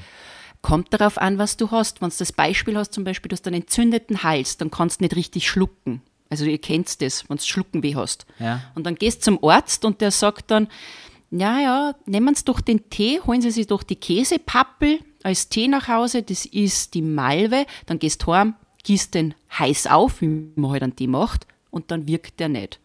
[0.62, 2.02] Kommt, kommt darauf an, was du hast.
[2.02, 5.06] Wenn du das Beispiel hast, zum Beispiel, du hast einen entzündeten Hals, dann kannst du
[5.06, 6.02] nicht richtig schlucken.
[6.30, 8.26] Also ihr kennt das, wenn du Schluckenweh hast.
[8.40, 8.62] Ja.
[8.76, 10.68] Und dann gehst du zum Arzt und der sagt dann,
[11.32, 15.68] ja, ja, nehmen Sie doch den Tee, holen Sie sich doch die Käsepappel als Tee
[15.68, 20.52] nach Hause, das ist die Malve, dann gehst du heim, gießt den heiß auf, wie
[20.56, 22.80] man halt einen Tee macht, und dann wirkt der nicht.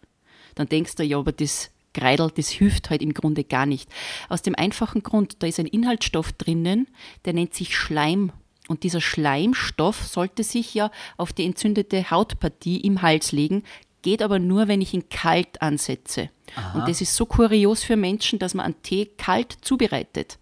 [0.54, 3.88] Dann denkst du, ja, aber das Kreidel, das hilft halt im Grunde gar nicht.
[4.28, 6.88] Aus dem einfachen Grund, da ist ein Inhaltsstoff drinnen,
[7.24, 8.32] der nennt sich Schleim.
[8.68, 13.62] Und dieser Schleimstoff sollte sich ja auf die entzündete Hautpartie im Hals legen,
[14.02, 16.30] geht aber nur, wenn ich ihn kalt ansetze.
[16.56, 16.78] Aha.
[16.78, 20.38] Und das ist so kurios für Menschen, dass man einen Tee kalt zubereitet.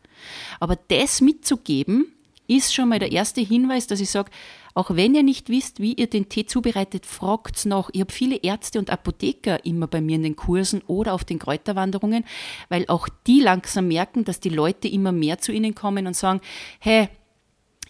[0.60, 2.12] Aber das mitzugeben,
[2.48, 4.30] ist schon mal der erste Hinweis, dass ich sage,
[4.74, 7.90] auch wenn ihr nicht wisst, wie ihr den Tee zubereitet, fragt's noch.
[7.92, 11.38] Ich habe viele Ärzte und Apotheker immer bei mir in den Kursen oder auf den
[11.38, 12.24] Kräuterwanderungen,
[12.68, 16.40] weil auch die langsam merken, dass die Leute immer mehr zu ihnen kommen und sagen,
[16.78, 17.08] hey,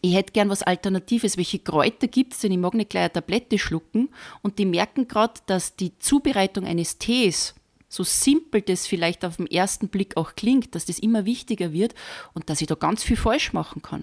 [0.05, 1.37] ich hätte gern was Alternatives.
[1.37, 2.51] Welche Kräuter gibt es denn?
[2.51, 4.09] Ich mag nicht gleich eine Tablette schlucken.
[4.43, 7.55] Und die merken gerade, dass die Zubereitung eines Tees,
[7.89, 11.95] so simpel das vielleicht auf den ersten Blick auch klingt, dass das immer wichtiger wird
[12.35, 14.03] und dass ich da ganz viel falsch machen kann.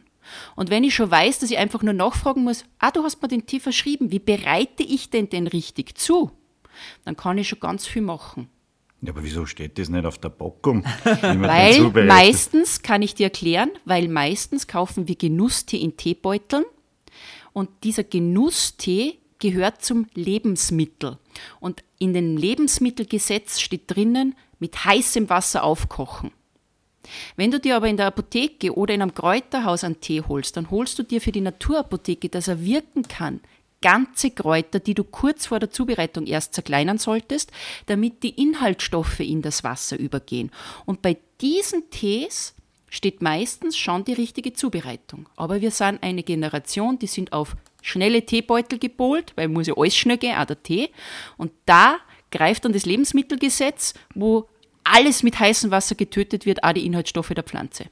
[0.55, 3.27] Und wenn ich schon weiß, dass ich einfach nur nachfragen muss, ah, du hast mir
[3.27, 6.31] den Tee verschrieben, wie bereite ich denn den richtig zu?
[7.05, 8.49] Dann kann ich schon ganz viel machen.
[9.01, 10.83] Ja, aber wieso steht das nicht auf der Packung?
[11.03, 16.65] weil meistens, kann ich dir erklären, weil meistens kaufen wir Genusstee in Teebeuteln
[17.53, 21.17] und dieser Genusstee gehört zum Lebensmittel.
[21.61, 26.31] Und in dem Lebensmittelgesetz steht drinnen, mit heißem Wasser aufkochen.
[27.35, 30.69] Wenn du dir aber in der Apotheke oder in einem Kräuterhaus einen Tee holst, dann
[30.71, 33.41] holst du dir für die Naturapotheke, dass er wirken kann,
[33.81, 37.51] ganze Kräuter, die du kurz vor der Zubereitung erst zerkleinern solltest,
[37.85, 40.51] damit die Inhaltsstoffe in das Wasser übergehen.
[40.85, 42.55] Und bei diesen Tees
[42.89, 45.29] steht meistens schon die richtige Zubereitung.
[45.35, 49.95] Aber wir sind eine Generation, die sind auf schnelle Teebeutel gebohlt, weil muss ja alles
[49.95, 50.89] schnell gehen, auch der Tee.
[51.37, 51.97] Und da
[52.31, 54.49] greift dann das Lebensmittelgesetz, wo
[54.93, 57.85] alles mit heißem Wasser getötet wird, auch die Inhaltsstoffe der Pflanze.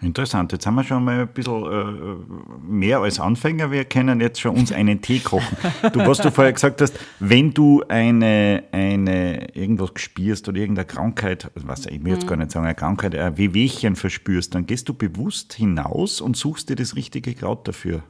[0.00, 3.70] Interessant, jetzt haben wir schon mal ein bisschen äh, mehr als Anfänger.
[3.70, 5.56] Wir können jetzt schon uns einen Tee kochen.
[5.92, 11.50] Du, was du vorher gesagt hast, wenn du eine, eine irgendwas spürst oder irgendeine Krankheit,
[11.54, 12.28] was ich will jetzt mhm.
[12.28, 16.68] gar nicht sagen, eine Krankheit, ein Wehwehchen verspürst, dann gehst du bewusst hinaus und suchst
[16.68, 18.02] dir das richtige Kraut dafür.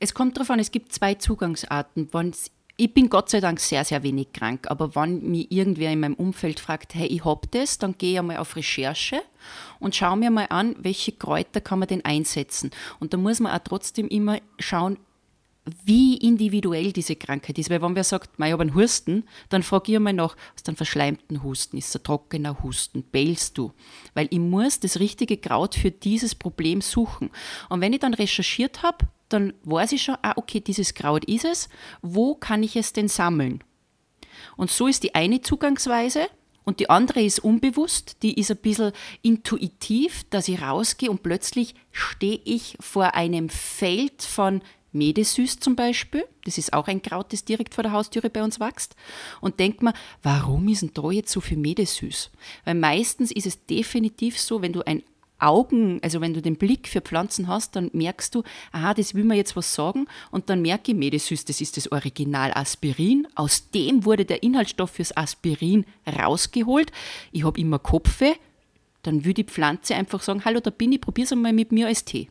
[0.00, 2.08] Es kommt darauf an, es gibt zwei Zugangsarten.
[2.12, 5.92] Wenn es ich bin Gott sei Dank sehr, sehr wenig krank, aber wenn mich irgendwer
[5.92, 9.22] in meinem Umfeld fragt, hey, ich hab das, dann gehe ich einmal auf Recherche
[9.78, 12.70] und schaue mir mal an, welche Kräuter kann man denn einsetzen.
[12.98, 14.98] Und da muss man auch trotzdem immer schauen,
[15.84, 17.70] wie individuell diese Krankheit ist.
[17.70, 20.76] Weil wenn wer sagt, ich habe einen Husten, dann frage ich einmal nach, du einen
[20.76, 23.72] verschleimten Husten, ist ein trockener Husten, bellst du?
[24.14, 27.30] Weil ich muss das richtige Kraut für dieses Problem suchen.
[27.68, 31.44] Und wenn ich dann recherchiert habe, dann weiß ich schon, ah, okay, dieses Kraut ist
[31.44, 31.68] es,
[32.02, 33.62] wo kann ich es denn sammeln?
[34.56, 36.28] Und so ist die eine Zugangsweise.
[36.64, 38.92] Und die andere ist unbewusst, die ist ein bisschen
[39.22, 46.24] intuitiv, dass ich rausgehe und plötzlich stehe ich vor einem Feld von Medesüß zum Beispiel,
[46.44, 48.94] das ist auch ein Kraut, das direkt vor der Haustüre bei uns wächst,
[49.40, 52.30] und denkt man, warum ist denn da jetzt so viel Medesüß?
[52.64, 55.02] Weil meistens ist es definitiv so, wenn du ein
[55.42, 59.24] Augen, also wenn du den Blick für Pflanzen hast, dann merkst du, aha, das will
[59.24, 63.26] mir jetzt was sagen und dann merke ich, Medesüß, das ist das Original Aspirin.
[63.34, 66.92] Aus dem wurde der Inhaltsstoff fürs Aspirin rausgeholt.
[67.32, 68.34] Ich habe immer Kopfe,
[69.02, 72.04] dann würde die Pflanze einfach sagen, hallo, da bin ich, probier's einmal mit mir als
[72.04, 72.28] Tee.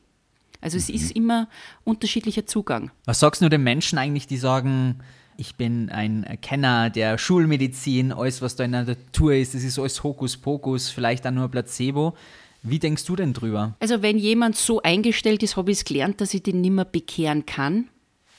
[0.62, 0.96] Also es mhm.
[0.96, 1.50] ist immer
[1.84, 2.92] unterschiedlicher Zugang.
[3.06, 5.00] Was sagst du den Menschen eigentlich, die sagen,
[5.38, 9.80] ich bin ein Kenner der Schulmedizin, alles, was da in der Natur ist, das ist
[9.80, 12.16] alles Hokuspokus, vielleicht auch nur Placebo.
[12.64, 13.76] Wie denkst du denn drüber?
[13.80, 17.46] Also wenn jemand so eingestellt ist, habe ich es gelernt, dass ich den nimmer bekehren
[17.46, 17.90] kann,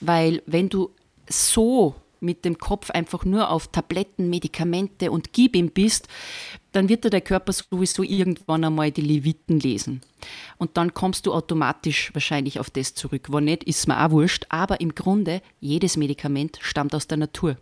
[0.00, 0.90] weil wenn du
[1.28, 6.06] so mit dem Kopf einfach nur auf Tabletten, Medikamente und gib ihm bist,
[6.70, 10.00] dann wird dir der Körper sowieso irgendwann einmal die Leviten lesen.
[10.56, 13.26] Und dann kommst du automatisch wahrscheinlich auf das zurück.
[13.30, 14.46] Wo nicht, ist mir auch wurscht.
[14.48, 17.56] Aber im Grunde, jedes Medikament stammt aus der Natur.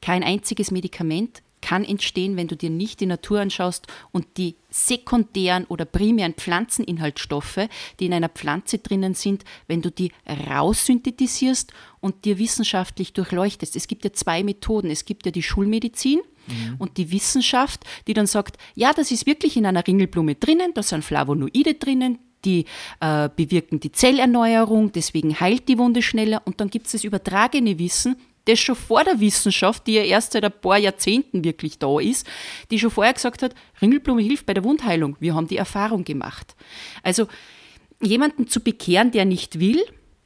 [0.00, 5.64] Kein einziges Medikament kann entstehen, wenn du dir nicht die Natur anschaust und die sekundären
[5.64, 10.12] oder primären Pflanzeninhaltsstoffe, die in einer Pflanze drinnen sind, wenn du die
[10.48, 13.74] raussynthetisierst und dir wissenschaftlich durchleuchtest.
[13.74, 14.90] Es gibt ja zwei Methoden.
[14.90, 16.76] Es gibt ja die Schulmedizin, mhm.
[16.78, 20.84] und die Wissenschaft, die dann sagt, ja, das ist wirklich in einer Ringelblume drinnen, da
[20.84, 22.64] sind Flavonoide drinnen, die
[23.00, 26.42] äh, bewirken die Zellerneuerung, deswegen heilt die Wunde schneller.
[26.44, 28.14] Und dann gibt es das übertragene Wissen,
[28.46, 32.26] das schon vor der Wissenschaft, die ja erst seit ein paar Jahrzehnten wirklich da ist,
[32.70, 35.16] die schon vorher gesagt hat, Ringelblume hilft bei der Wundheilung.
[35.20, 36.56] Wir haben die Erfahrung gemacht.
[37.02, 37.26] Also
[38.00, 39.82] jemanden zu bekehren, der nicht will,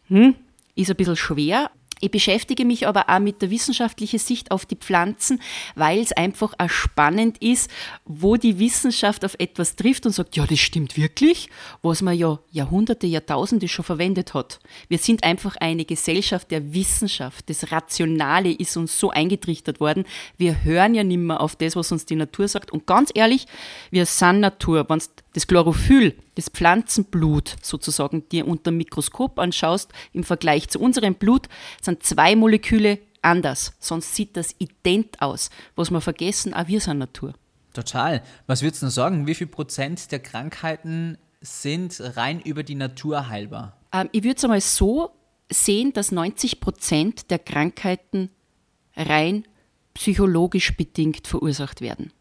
[0.08, 0.34] hm,
[0.74, 4.76] ist ein bisschen schwer, ich beschäftige mich aber auch mit der wissenschaftlichen Sicht auf die
[4.76, 5.40] Pflanzen,
[5.74, 7.70] weil es einfach auch spannend ist,
[8.04, 11.50] wo die Wissenschaft auf etwas trifft und sagt, ja, das stimmt wirklich,
[11.82, 14.60] was man ja Jahrhunderte, Jahrtausende schon verwendet hat.
[14.88, 17.48] Wir sind einfach eine Gesellschaft der Wissenschaft.
[17.50, 20.04] Das Rationale ist uns so eingetrichtert worden.
[20.38, 22.70] Wir hören ja nicht mehr auf das, was uns die Natur sagt.
[22.70, 23.46] Und ganz ehrlich,
[23.90, 24.86] wir sind Natur.
[24.88, 25.00] Wenn
[25.32, 31.48] das Chlorophyll, das Pflanzenblut sozusagen dir unter dem Mikroskop anschaust, im Vergleich zu unserem Blut,
[31.80, 33.74] sind zwei Moleküle anders.
[33.78, 35.50] Sonst sieht das ident aus.
[35.76, 37.34] Was wir vergessen, auch wir sind Natur.
[37.72, 38.22] Total.
[38.46, 39.26] Was würdest du sagen?
[39.26, 43.76] Wie viel Prozent der Krankheiten sind rein über die Natur heilbar?
[43.92, 45.10] Ähm, ich würde es einmal so
[45.50, 48.30] sehen, dass 90 Prozent der Krankheiten
[48.96, 49.44] rein
[49.94, 52.12] psychologisch bedingt verursacht werden.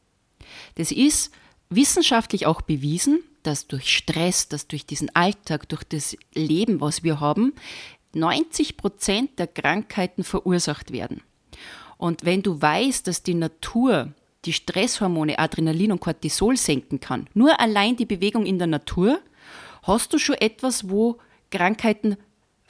[0.76, 1.32] Das ist
[1.70, 7.20] wissenschaftlich auch bewiesen, dass durch Stress, dass durch diesen Alltag, durch das Leben, was wir
[7.20, 7.54] haben,
[8.14, 11.22] 90 Prozent der Krankheiten verursacht werden.
[11.98, 14.14] Und wenn du weißt, dass die Natur
[14.46, 19.20] die Stresshormone Adrenalin und Cortisol senken kann, nur allein die Bewegung in der Natur,
[19.84, 21.18] hast du schon etwas, wo
[21.52, 22.16] Krankheiten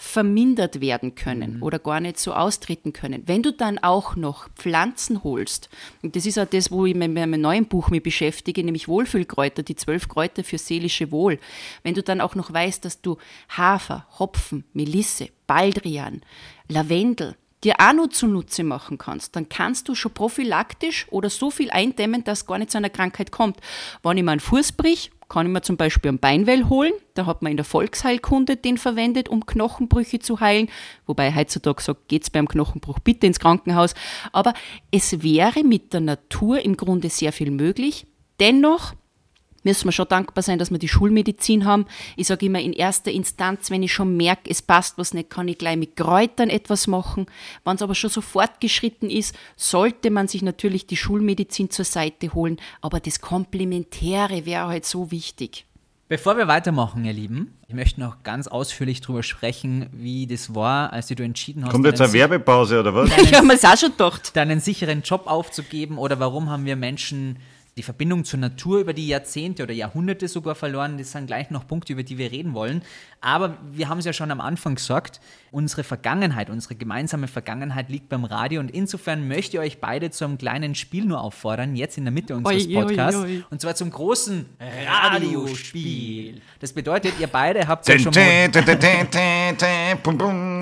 [0.02, 1.64] vermindert werden können mhm.
[1.64, 3.24] oder gar nicht so austreten können.
[3.26, 5.70] Wenn du dann auch noch Pflanzen holst,
[6.02, 9.62] und das ist auch das, wo ich mit meinem neuen Buch mich beschäftige, nämlich Wohlfühlkräuter,
[9.62, 11.38] die zwölf Kräuter für seelische Wohl.
[11.84, 13.18] Wenn du dann auch noch weißt, dass du
[13.50, 16.22] Hafer, Hopfen, Melisse, Baldrian,
[16.70, 17.36] Lavendel,
[17.66, 22.24] dir auch noch zunutze machen kannst, dann kannst du schon prophylaktisch oder so viel eindämmen,
[22.24, 23.58] dass gar nicht zu einer Krankheit kommt.
[24.02, 26.92] Wenn ich mir einen Fuß brich, kann ich mir zum Beispiel einen Beinwell holen.
[27.13, 30.70] Da hat man in der Volksheilkunde den verwendet, um Knochenbrüche zu heilen.
[31.06, 33.94] Wobei heutzutage sagt, geht's beim Knochenbruch bitte ins Krankenhaus.
[34.34, 34.54] Aber
[34.92, 38.08] es wäre mit der Natur im Grunde sehr viel möglich.
[38.39, 38.94] Dennoch
[39.63, 41.86] müssen wir schon dankbar sein, dass wir die Schulmedizin haben.
[42.15, 45.48] Ich sage immer, in erster Instanz, wenn ich schon merke, es passt was nicht, kann
[45.48, 47.26] ich gleich mit Kräutern etwas machen.
[47.65, 52.34] Wenn es aber schon so fortgeschritten ist, sollte man sich natürlich die Schulmedizin zur Seite
[52.34, 52.58] holen.
[52.82, 55.65] Aber das Komplementäre wäre halt so wichtig.
[56.10, 60.91] Bevor wir weitermachen, ihr Lieben, ich möchte noch ganz ausführlich darüber sprechen, wie das war,
[60.91, 61.72] als du entschieden hast.
[61.72, 63.15] Kommt jetzt eine Werbepause oder was?
[63.22, 64.36] ich habe mir auch schon gedacht.
[64.36, 67.38] Deinen sicheren Job aufzugeben oder warum haben wir Menschen
[67.80, 70.98] die Verbindung zur Natur über die Jahrzehnte oder Jahrhunderte sogar verloren.
[70.98, 72.82] Das sind gleich noch Punkte, über die wir reden wollen.
[73.22, 78.10] Aber wir haben es ja schon am Anfang gesagt, unsere Vergangenheit, unsere gemeinsame Vergangenheit liegt
[78.10, 81.98] beim Radio und insofern möchte ich euch beide zu einem kleinen Spiel nur auffordern, jetzt
[81.98, 83.22] in der Mitte unseres Oi, oi, Podcasts.
[83.22, 83.44] oi.
[83.50, 84.46] Und zwar zum großen
[84.86, 86.42] Radiospiel.
[86.60, 88.13] Das bedeutet, ihr beide habt ja schon.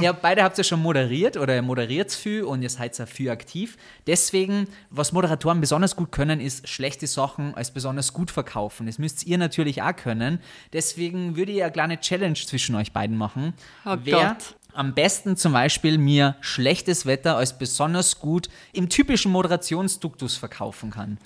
[0.01, 3.29] Ihr beide habt ja schon moderiert oder ihr moderiert viel und ihr seid ja viel
[3.29, 3.77] aktiv.
[4.05, 6.67] Deswegen, was Moderatoren besonders gut können, ist
[7.07, 8.85] schlechte Sachen als besonders gut verkaufen.
[8.85, 10.39] Das müsst ihr natürlich auch können.
[10.73, 13.53] Deswegen würde ich eine kleine Challenge zwischen euch beiden machen.
[13.85, 14.55] Oh Wer Gott.
[14.73, 21.17] am besten zum Beispiel mir schlechtes Wetter als besonders gut im typischen Moderationsduktus verkaufen kann.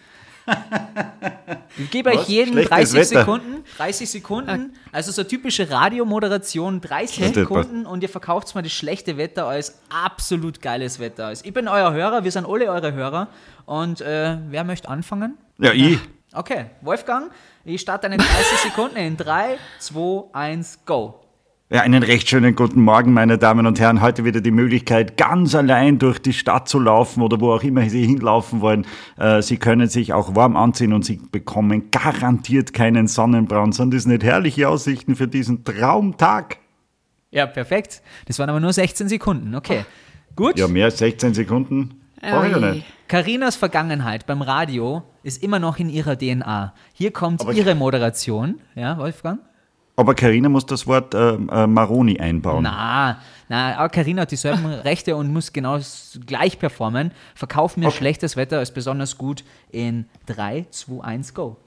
[1.78, 2.28] Ich gebe euch Was?
[2.28, 3.20] jeden Schlechtes 30 Wetter?
[3.20, 7.34] Sekunden, 30 Sekunden, also so typische Radiomoderation, 30 Okay.
[7.34, 11.28] Sekunden und ihr verkauft mal das schlechte Wetter als absolut geiles Wetter.
[11.28, 13.28] Also ich bin euer Hörer, wir sind alle eure Hörer
[13.66, 15.38] und äh, wer möchte anfangen?
[15.60, 16.00] Ja, ich.
[16.34, 17.32] Okay, Wolfgang,
[17.66, 18.32] ich starte deine 30
[18.64, 21.21] Sekunden in 3, 2, 1, go.
[21.74, 24.02] Ja, einen recht schönen guten Morgen, meine Damen und Herren.
[24.02, 27.90] Heute wieder die Möglichkeit, ganz allein durch die Stadt zu laufen oder wo auch immer
[27.90, 28.86] Sie hinlaufen wollen.
[29.18, 33.74] Äh, Sie können sich auch warm anziehen und Sie bekommen garantiert keinen Sonnenbrand.
[33.74, 36.58] Sind das nicht herrliche Aussichten für diesen Traumtag?
[37.30, 38.02] Ja, perfekt.
[38.26, 39.86] Das waren aber nur 16 Sekunden, okay.
[40.36, 40.60] Gut.
[40.60, 42.86] Ja, mehr als 16 Sekunden brauche ich ja nicht.
[43.08, 46.74] Carinas Vergangenheit beim Radio ist immer noch in ihrer DNA.
[46.92, 48.60] Hier kommt Aber- ihre Moderation.
[48.76, 49.40] Ja, Wolfgang?
[49.96, 52.64] Aber Karina muss das Wort äh, äh, Maroni einbauen.
[52.64, 55.80] Na, na, aber Carina hat dieselben Rechte und muss genau
[56.26, 57.12] gleich performen.
[57.36, 57.98] Verkauf mir Okay.
[57.98, 61.58] schlechtes Wetter als besonders gut in 3, 2, 1, go.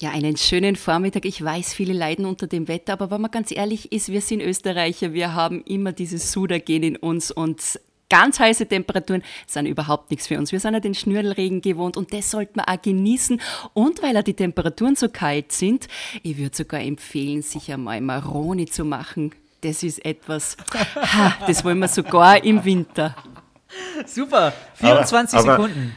[0.00, 1.24] Ja, einen schönen Vormittag.
[1.26, 4.40] Ich weiß, viele leiden unter dem Wetter, aber wenn man ganz ehrlich ist, wir sind
[4.40, 7.78] Österreicher, wir haben immer dieses Sudergen in uns und
[8.12, 10.52] ganz heiße Temperaturen sind überhaupt nichts für uns.
[10.52, 13.40] Wir sind ja den Schnürlregen gewohnt und das sollten wir auch genießen.
[13.72, 15.88] Und weil ja die Temperaturen so kalt sind,
[16.22, 19.32] ich würde sogar empfehlen, sich einmal Maroni zu machen.
[19.62, 20.58] Das ist etwas,
[20.96, 23.14] ha, das wollen wir sogar im Winter.
[24.06, 25.94] Super, 24 Aber- aber- Sekunden.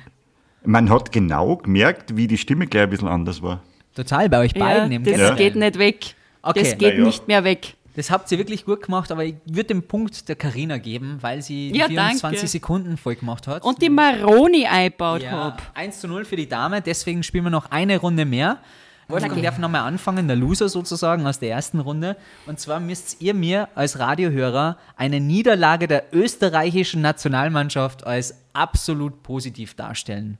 [0.64, 3.62] Man hat genau gemerkt, wie die Stimme gleich ein bisschen anders war.
[3.94, 5.36] Total, bei euch beiden Ja, im das Generellen.
[5.38, 6.16] geht nicht weg.
[6.42, 6.60] Okay.
[6.64, 7.04] Das geht ja.
[7.04, 7.76] nicht mehr weg.
[7.96, 11.42] Das habt ihr wirklich gut gemacht, aber ich würde den Punkt der Carina geben, weil
[11.42, 12.48] sie Ja, 24 danke.
[12.48, 13.64] Sekunden voll gemacht hat.
[13.64, 15.64] Und die Maroni eingebaut ja, habe.
[15.74, 18.60] 1 zu 0 für die Dame, deswegen spielen wir noch eine Runde mehr.
[19.08, 22.18] Wolfgang darf nochmal anfangen, der Loser sozusagen aus der ersten Runde.
[22.48, 29.76] Und zwar müsst ihr mir als Radiohörer eine Niederlage der österreichischen Nationalmannschaft als absolut positiv
[29.76, 30.40] darstellen.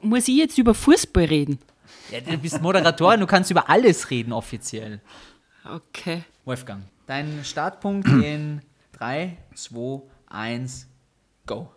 [0.00, 1.58] Muss ich jetzt über Fußball reden?
[2.10, 5.00] Ja, du bist Moderatorin, du kannst über alles reden offiziell.
[5.64, 6.24] Okay.
[6.44, 8.60] Wolfgang, dein Startpunkt in
[8.92, 10.88] 3, 2, 1,
[11.46, 11.68] go.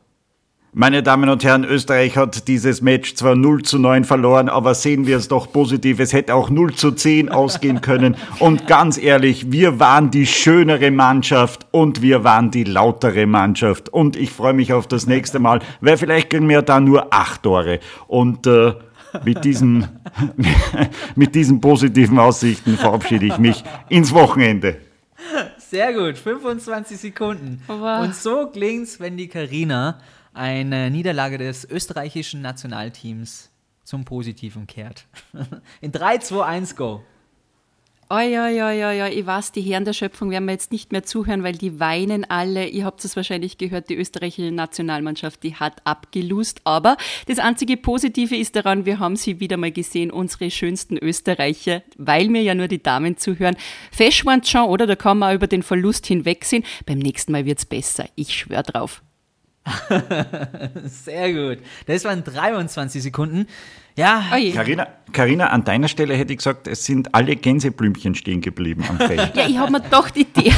[0.72, 5.08] Meine Damen und Herren, Österreich hat dieses Match zwar 0 zu 9 verloren, aber sehen
[5.08, 6.00] wir es doch positiv.
[6.00, 8.16] Es hätte auch 0 zu 10 ausgehen können.
[8.38, 13.90] Und ganz ehrlich, wir waren die schönere Mannschaft und wir waren die lautere Mannschaft.
[13.90, 17.42] Und ich freue mich auf das nächste Mal, weil vielleicht kriegen wir da nur acht
[17.42, 17.80] Tore.
[18.08, 18.74] Und äh,
[19.26, 19.88] mit, diesen,
[21.16, 24.78] mit diesen positiven Aussichten verabschiede ich mich ins Wochenende.
[25.58, 27.62] Sehr gut, 25 Sekunden.
[27.68, 28.04] Wow.
[28.04, 30.00] Und so klingt's, wenn die Karina
[30.34, 33.50] eine Niederlage des österreichischen Nationalteams
[33.84, 35.06] zum Positiven kehrt.
[35.82, 37.04] In 3, 2, 1, go.
[38.12, 40.92] Oh ja, ja, ja, ja, ich weiß, die Herren der Schöpfung werden wir jetzt nicht
[40.92, 42.66] mehr zuhören, weil die weinen alle.
[42.66, 46.62] Ihr habt es wahrscheinlich gehört, die österreichische Nationalmannschaft, die hat abgelust.
[46.64, 51.84] Aber das einzige Positive ist daran, wir haben sie wieder mal gesehen, unsere schönsten Österreicher,
[52.00, 53.56] weil mir ja nur die Damen zuhören.
[53.92, 54.88] Fesch waren schon, oder?
[54.88, 56.64] Da kann man über den Verlust hinwegsehen.
[56.88, 58.06] Beim nächsten Mal wird's besser.
[58.16, 59.04] Ich schwör drauf.
[60.86, 61.60] Sehr gut.
[61.86, 63.46] Das waren 23 Sekunden.
[64.00, 64.24] Ja.
[64.54, 68.98] Carina, Carina, an deiner Stelle hätte ich gesagt, es sind alle Gänseblümchen stehen geblieben am
[68.98, 69.36] Feld.
[69.36, 70.54] Ja, ich habe mir doch die Idee.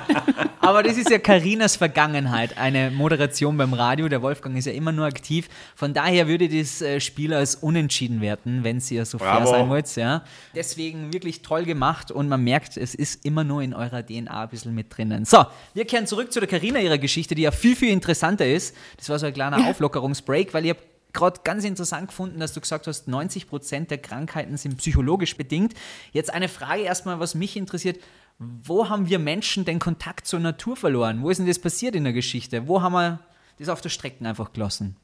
[0.60, 4.08] aber das ist ja Karinas Vergangenheit, eine Moderation beim Radio.
[4.08, 5.48] Der Wolfgang ist ja immer nur aktiv.
[5.74, 9.50] Von daher würde das äh, Spiel als unentschieden werten, wenn ihr so fair Bravo.
[9.50, 9.96] sein wollt.
[9.96, 10.22] Ja.
[10.54, 14.48] Deswegen wirklich toll gemacht und man merkt, es ist immer nur in eurer DNA ein
[14.48, 15.24] bisschen mit drinnen.
[15.24, 15.44] So,
[15.74, 18.76] wir kehren zurück zu der Karina ihrer Geschichte, die ja viel, viel interessanter ist.
[18.96, 20.80] Das war so ein kleiner Auflockerungsbreak, weil ich habe
[21.16, 25.74] gerade ganz interessant gefunden, dass du gesagt hast, 90 Prozent der Krankheiten sind psychologisch bedingt.
[26.12, 27.98] Jetzt eine Frage erstmal, was mich interessiert.
[28.38, 31.22] Wo haben wir Menschen den Kontakt zur Natur verloren?
[31.22, 32.68] Wo ist denn das passiert in der Geschichte?
[32.68, 33.20] Wo haben wir
[33.58, 34.96] das auf der Strecke einfach gelassen?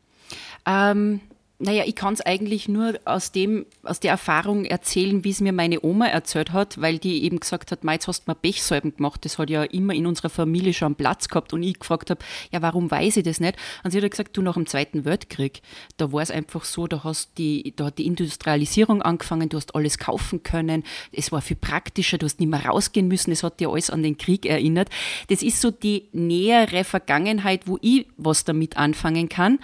[0.66, 1.20] Ähm,
[1.62, 5.52] naja, ich kann es eigentlich nur aus dem, aus der Erfahrung erzählen, wie es mir
[5.52, 9.24] meine Oma erzählt hat, weil die eben gesagt hat, jetzt hast du mal Pechsalben gemacht.
[9.24, 12.62] Das hat ja immer in unserer Familie schon Platz gehabt und ich gefragt habe, ja,
[12.62, 13.56] warum weiß ich das nicht?
[13.84, 15.62] Und sie hat gesagt, du nach dem Zweiten Weltkrieg,
[15.98, 19.76] da war es einfach so, da hast die, da hat die Industrialisierung angefangen, du hast
[19.76, 20.82] alles kaufen können,
[21.12, 24.02] es war viel praktischer, du hast nicht mehr rausgehen müssen, es hat dir alles an
[24.02, 24.88] den Krieg erinnert.
[25.28, 29.60] Das ist so die nähere Vergangenheit, wo ich was damit anfangen kann.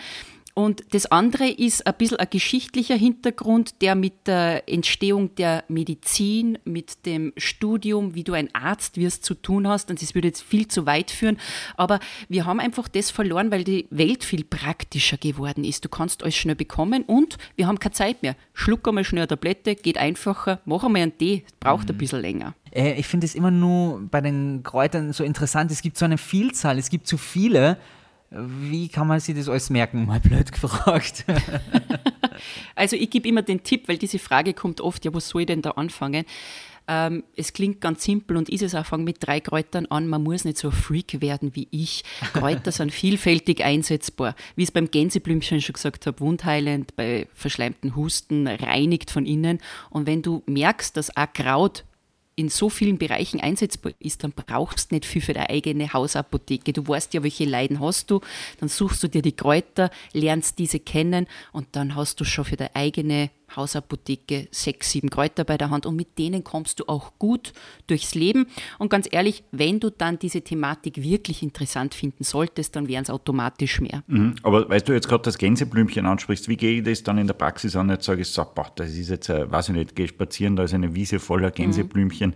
[0.58, 6.58] Und das andere ist ein bisschen ein geschichtlicher Hintergrund, der mit der Entstehung der Medizin,
[6.64, 9.88] mit dem Studium, wie du ein Arzt wirst, zu tun hast.
[9.88, 11.38] Und das würde jetzt viel zu weit führen.
[11.76, 15.84] Aber wir haben einfach das verloren, weil die Welt viel praktischer geworden ist.
[15.84, 18.34] Du kannst alles schnell bekommen und wir haben keine Zeit mehr.
[18.52, 20.60] Schluck einmal schnell eine Tablette, geht einfacher.
[20.64, 21.94] Mach einmal einen Tee, braucht mhm.
[21.94, 22.54] ein bisschen länger.
[22.72, 25.70] Äh, ich finde es immer nur bei den Kräutern so interessant.
[25.70, 27.78] Es gibt so eine Vielzahl, es gibt zu viele
[28.30, 30.06] wie kann man sich das alles merken?
[30.06, 31.24] Mal blöd gefragt.
[32.74, 35.46] also ich gebe immer den Tipp, weil diese Frage kommt oft, ja, was soll ich
[35.46, 36.24] denn da anfangen?
[36.90, 40.08] Ähm, es klingt ganz simpel und ist es auch, fang mit drei Kräutern an.
[40.08, 42.02] Man muss nicht so ein Freak werden wie ich.
[42.32, 44.34] Kräuter sind vielfältig einsetzbar.
[44.56, 49.58] Wie ich es beim Gänseblümchen schon gesagt habe, wundheilend, bei verschleimten Husten, reinigt von innen.
[49.90, 51.84] Und wenn du merkst, dass ein Kraut
[52.38, 56.72] in so vielen Bereichen einsetzbar ist, dann brauchst du nicht viel für deine eigene Hausapotheke.
[56.72, 58.20] Du weißt ja, welche Leiden hast du,
[58.60, 62.56] dann suchst du dir die Kräuter, lernst diese kennen und dann hast du schon für
[62.56, 67.12] deine eigene Hausapotheke sechs, sieben Kräuter bei der Hand und mit denen kommst du auch
[67.18, 67.52] gut
[67.86, 68.46] durchs Leben.
[68.78, 73.10] Und ganz ehrlich, wenn du dann diese Thematik wirklich interessant finden solltest, dann wären es
[73.10, 74.02] automatisch mehr.
[74.06, 74.34] Mhm.
[74.42, 77.34] Aber weißt du jetzt gerade das Gänseblümchen ansprichst, wie gehe ich das dann in der
[77.34, 77.88] Praxis an?
[77.90, 80.74] Jetzt sage ich, so, boah, das ist jetzt, weiß ich nicht, gehe spazieren, da ist
[80.74, 82.30] eine Wiese voller Gänseblümchen.
[82.30, 82.34] Mhm.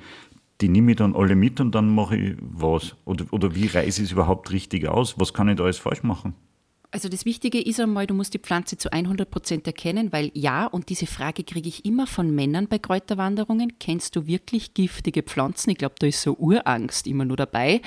[0.60, 2.94] Die nehme ich dann alle mit und dann mache ich was?
[3.04, 5.18] Oder, oder wie reise ich es überhaupt richtig aus?
[5.18, 6.34] Was kann ich da alles falsch machen?
[6.94, 10.66] Also das Wichtige ist einmal, du musst die Pflanze zu 100 Prozent erkennen, weil ja,
[10.66, 15.70] und diese Frage kriege ich immer von Männern bei Kräuterwanderungen, kennst du wirklich giftige Pflanzen?
[15.70, 17.80] Ich glaube, da ist so Urangst immer nur dabei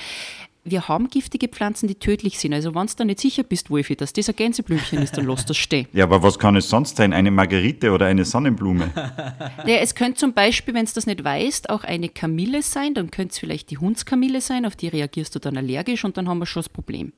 [0.65, 2.53] wir haben giftige Pflanzen, die tödlich sind.
[2.53, 5.45] Also wenn du da nicht sicher bist, Wolfi, dass das ein Gänseblümchen ist, dann lass
[5.45, 5.87] das stehen.
[5.93, 7.13] Ja, aber was kann es sonst sein?
[7.13, 8.91] Eine Margerite oder eine Sonnenblume?
[9.65, 12.93] ja, es könnte zum Beispiel, wenn du das nicht weißt, auch eine Kamille sein.
[12.95, 16.27] Dann könnte es vielleicht die Hundskamille sein, auf die reagierst du dann allergisch und dann
[16.27, 17.13] haben wir schon das Problem.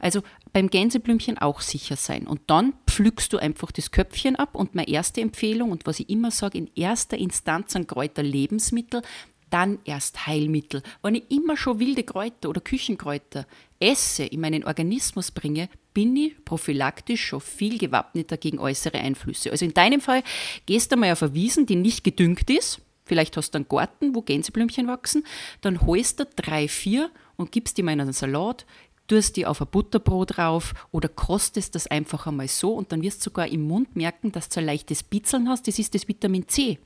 [0.00, 0.22] Also
[0.52, 2.26] beim Gänseblümchen auch sicher sein.
[2.26, 4.54] Und dann pflückst du einfach das Köpfchen ab.
[4.54, 9.02] Und meine erste Empfehlung und was ich immer sage, in erster Instanz an Kräuterlebensmittel,
[9.50, 10.82] dann erst Heilmittel.
[11.02, 13.46] Wenn ich immer schon wilde Kräuter oder Küchenkräuter
[13.78, 19.50] esse, in meinen Organismus bringe, bin ich prophylaktisch schon viel gewappneter gegen äußere Einflüsse.
[19.50, 20.22] Also in deinem Fall
[20.66, 22.80] gehst du mal auf eine Wiesen, die nicht gedüngt ist.
[23.04, 25.24] Vielleicht hast du einen Garten, wo Gänseblümchen wachsen.
[25.62, 28.66] Dann holst du drei, vier und gibst die mal in einen Salat,
[29.08, 33.20] tust die auf ein Butterbrot drauf oder kostest das einfach einmal so und dann wirst
[33.20, 35.66] du sogar im Mund merken, dass du ein leichtes Bitzeln hast.
[35.66, 36.78] Das ist das Vitamin C.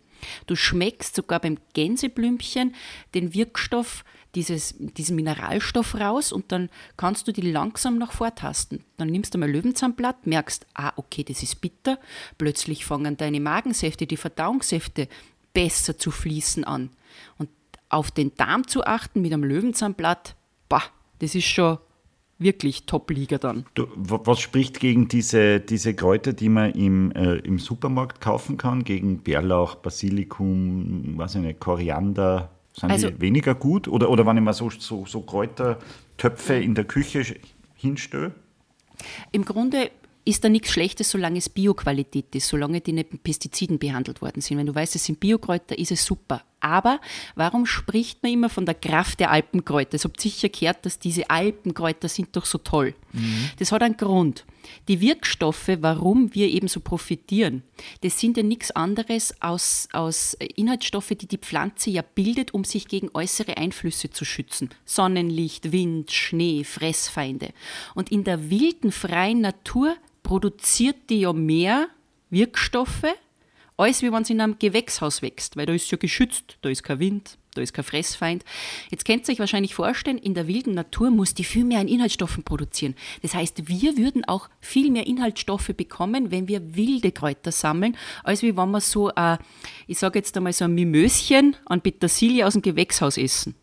[0.47, 2.75] Du schmeckst sogar beim Gänseblümchen
[3.15, 4.05] den Wirkstoff,
[4.35, 8.85] dieses, diesen Mineralstoff raus und dann kannst du die langsam noch vortasten.
[8.97, 11.99] Dann nimmst du mal Löwenzahnblatt, merkst, ah, okay, das ist bitter.
[12.39, 15.09] Plötzlich fangen deine Magensäfte, die Verdauungssäfte
[15.53, 16.91] besser zu fließen an.
[17.39, 17.49] Und
[17.89, 20.35] auf den Darm zu achten mit einem Löwenzahnblatt,
[20.69, 20.83] bah,
[21.21, 21.79] das ist schon
[22.45, 23.67] wirklich Top-Liga dann.
[23.75, 28.85] Du, was spricht gegen diese, diese Kräuter, die man im, äh, im Supermarkt kaufen kann,
[28.85, 32.51] gegen Bärlauch, Basilikum, was eine Koriander?
[32.73, 33.89] Sind also, die weniger gut?
[33.89, 37.25] Oder, oder wenn ich mal so, so, so Kräutertöpfe in der Küche
[37.75, 38.33] hinstelle?
[39.33, 39.91] Im Grunde
[40.25, 44.41] ist da nichts Schlechtes, solange es Bioqualität ist, solange die nicht mit Pestiziden behandelt worden
[44.41, 44.59] sind.
[44.59, 46.43] Wenn du weißt, es sind Biokräuter, ist es super.
[46.65, 46.99] Aber
[47.35, 49.97] warum spricht man immer von der Kraft der Alpenkräuter?
[49.97, 52.95] Es habt sicher gehört, dass diese Alpenkräuter sind doch so toll.
[53.13, 53.51] Mhm.
[53.59, 54.47] Das hat einen Grund.
[54.89, 57.63] Die Wirkstoffe, warum wir eben so profitieren,
[58.01, 62.89] das sind ja nichts anderes aus, aus Inhaltsstoffe, die die Pflanze ja bildet, um sich
[62.89, 64.71] gegen äußere Einflüsse zu schützen.
[64.87, 67.51] Sonnenlicht, Wind, Schnee, Fressfeinde.
[67.95, 71.89] Und in der wilden, freien Natur produziert die ja mehr
[72.31, 73.05] Wirkstoffe,
[73.77, 76.69] als wie wenn es in einem Gewächshaus wächst, weil da ist es ja geschützt, da
[76.69, 78.45] ist kein Wind, da ist kein Fressfeind.
[78.91, 81.89] Jetzt könnt ihr euch wahrscheinlich vorstellen, in der wilden Natur muss die viel mehr an
[81.89, 82.95] Inhaltsstoffen produzieren.
[83.23, 88.43] Das heißt, wir würden auch viel mehr Inhaltsstoffe bekommen, wenn wir wilde Kräuter sammeln, als
[88.43, 89.39] wie wenn wir so, äh,
[89.87, 93.57] ich sage jetzt einmal so ein Mimöschen an Petersilie aus dem Gewächshaus essen.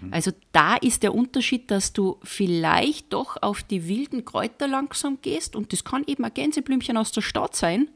[0.00, 0.12] Mhm.
[0.12, 5.54] Also da ist der Unterschied, dass du vielleicht doch auf die wilden Kräuter langsam gehst
[5.54, 7.88] und das kann eben ein Gänseblümchen aus der Stadt sein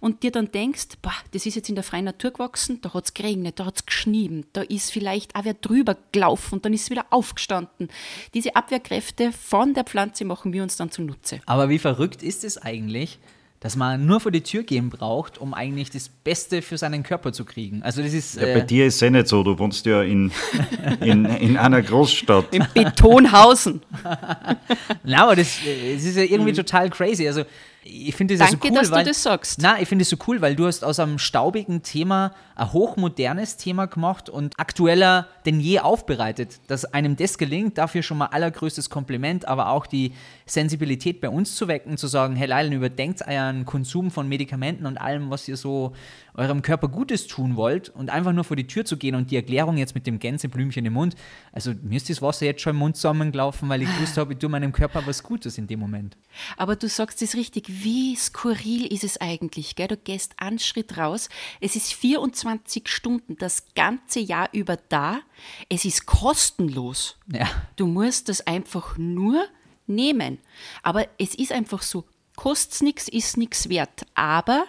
[0.00, 3.04] und dir dann denkst, boah, das ist jetzt in der freien Natur gewachsen, da hat
[3.04, 6.72] es geregnet, da hat es geschnieben, da ist vielleicht auch wer drüber gelaufen und dann
[6.72, 7.88] ist es wieder aufgestanden.
[8.34, 11.40] Diese Abwehrkräfte von der Pflanze machen wir uns dann zunutze.
[11.46, 13.18] Aber wie verrückt ist es eigentlich,
[13.60, 17.32] dass man nur vor die Tür gehen braucht, um eigentlich das Beste für seinen Körper
[17.32, 17.82] zu kriegen.
[17.82, 18.36] Also das ist.
[18.36, 20.32] Ja, bei äh, dir ist es eh nicht so, du wohnst ja in,
[21.02, 22.54] in, in einer Großstadt.
[22.54, 23.82] Im Betonhausen.
[25.04, 27.28] na, aber das, äh, das ist ja irgendwie total crazy.
[27.28, 27.44] Also
[27.82, 29.58] ich finde das Danke, so cool, dass du weil, das sagst.
[29.62, 33.56] Na, ich finde es so cool, weil du hast aus einem staubigen Thema ein hochmodernes
[33.56, 36.60] Thema gemacht und aktueller denn je aufbereitet.
[36.66, 40.12] Dass einem das gelingt, dafür schon mal allergrößtes Kompliment, aber auch die
[40.44, 44.98] Sensibilität bei uns zu wecken, zu sagen, hey Leilen, überdenkt euren Konsum von Medikamenten und
[44.98, 45.94] allem, was ihr so
[46.34, 49.36] eurem Körper Gutes tun wollt und einfach nur vor die Tür zu gehen und die
[49.36, 51.14] Erklärung jetzt mit dem Gänseblümchen im Mund.
[51.52, 54.38] Also mir ist das Wasser jetzt schon im Mund zusammengelaufen, weil ich gewusst habe, ich
[54.38, 56.16] tue meinem Körper was Gutes in dem Moment.
[56.56, 59.76] Aber du sagst es richtig, wie skurril ist es eigentlich?
[59.76, 59.88] Gell?
[59.88, 61.28] Du gehst einen Schritt raus,
[61.60, 65.20] es ist 24 Stunden das ganze Jahr über da,
[65.68, 67.16] es ist kostenlos.
[67.32, 67.46] Ja.
[67.76, 69.46] Du musst das einfach nur
[69.86, 70.38] nehmen.
[70.82, 72.04] Aber es ist einfach so,
[72.36, 74.06] kostet nichts, ist nichts wert.
[74.14, 74.64] Aber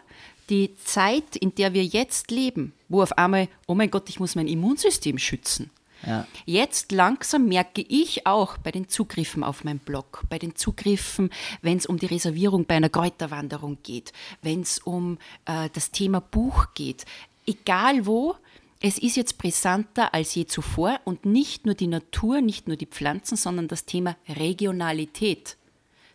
[0.52, 4.36] die Zeit, in der wir jetzt leben, wo auf einmal, oh mein Gott, ich muss
[4.36, 5.72] mein Immunsystem schützen.
[6.06, 6.28] Ja.
[6.46, 11.30] Jetzt langsam merke ich auch bei den Zugriffen auf meinen Blog, bei den Zugriffen,
[11.62, 16.20] wenn es um die Reservierung bei einer Kräuterwanderung geht, wenn es um äh, das Thema
[16.20, 17.06] Buch geht,
[17.46, 18.36] egal wo,
[18.82, 22.88] es ist jetzt brisanter als je zuvor und nicht nur die Natur, nicht nur die
[22.88, 25.56] Pflanzen, sondern das Thema Regionalität.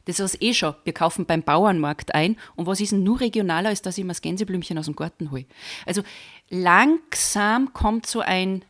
[0.07, 0.75] Das ist eh schon.
[0.85, 2.37] Wir kaufen beim Bauernmarkt ein.
[2.55, 5.31] Und was ist denn nur regionaler, als dass ich mir das Gänseblümchen aus dem Garten
[5.31, 5.45] hole?
[5.85, 6.03] Also
[6.49, 8.65] langsam kommt so ein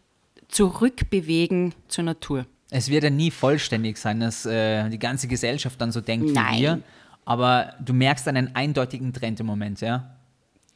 [0.49, 2.47] Zurückbewegen zur Natur.
[2.70, 6.55] Es wird ja nie vollständig sein, dass äh, die ganze Gesellschaft dann so denkt Nein.
[6.55, 6.82] wie wir.
[7.24, 10.16] Aber du merkst einen eindeutigen Trend im Moment, ja?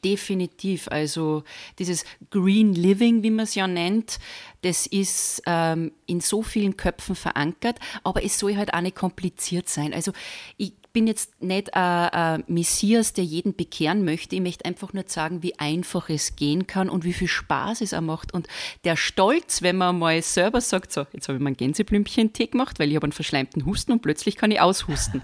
[0.05, 0.89] Definitiv.
[0.89, 1.45] Also
[1.79, 4.19] dieses Green Living, wie man es ja nennt,
[4.63, 9.69] das ist ähm, in so vielen Köpfen verankert, aber es soll halt auch nicht kompliziert
[9.69, 9.93] sein.
[9.93, 10.13] Also
[10.57, 14.35] ich bin jetzt nicht ein, ein Messias, der jeden bekehren möchte.
[14.35, 17.95] Ich möchte einfach nur sagen, wie einfach es gehen kann und wie viel Spaß es
[17.95, 18.35] auch macht.
[18.35, 18.49] Und
[18.85, 22.79] der Stolz, wenn man mal selber sagt, so, jetzt habe ich mir einen Gänseblümchen-Tee gemacht,
[22.79, 25.23] weil ich habe einen verschleimten Husten und plötzlich kann ich aushusten.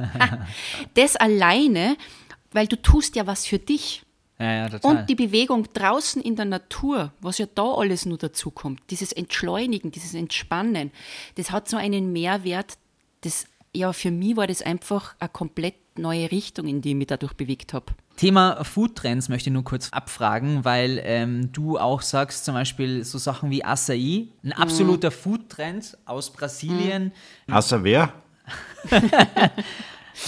[0.95, 1.97] das alleine,
[2.53, 4.06] weil du tust ja was für dich.
[4.39, 4.97] Ja, ja, total.
[4.99, 9.12] Und die Bewegung draußen in der Natur, was ja da alles nur dazu kommt, dieses
[9.12, 10.91] Entschleunigen, dieses Entspannen,
[11.37, 12.76] das hat so einen Mehrwert,
[13.22, 17.07] das, ja, für mich war das einfach eine komplett neue Richtung, in die ich mich
[17.07, 17.87] dadurch bewegt habe.
[18.16, 23.18] Thema Foodtrends möchte ich nur kurz abfragen, weil ähm, du auch sagst, zum Beispiel so
[23.18, 27.12] Sachen wie Acai, ein absoluter Foodtrend aus Brasilien.
[27.51, 28.12] Außer wer?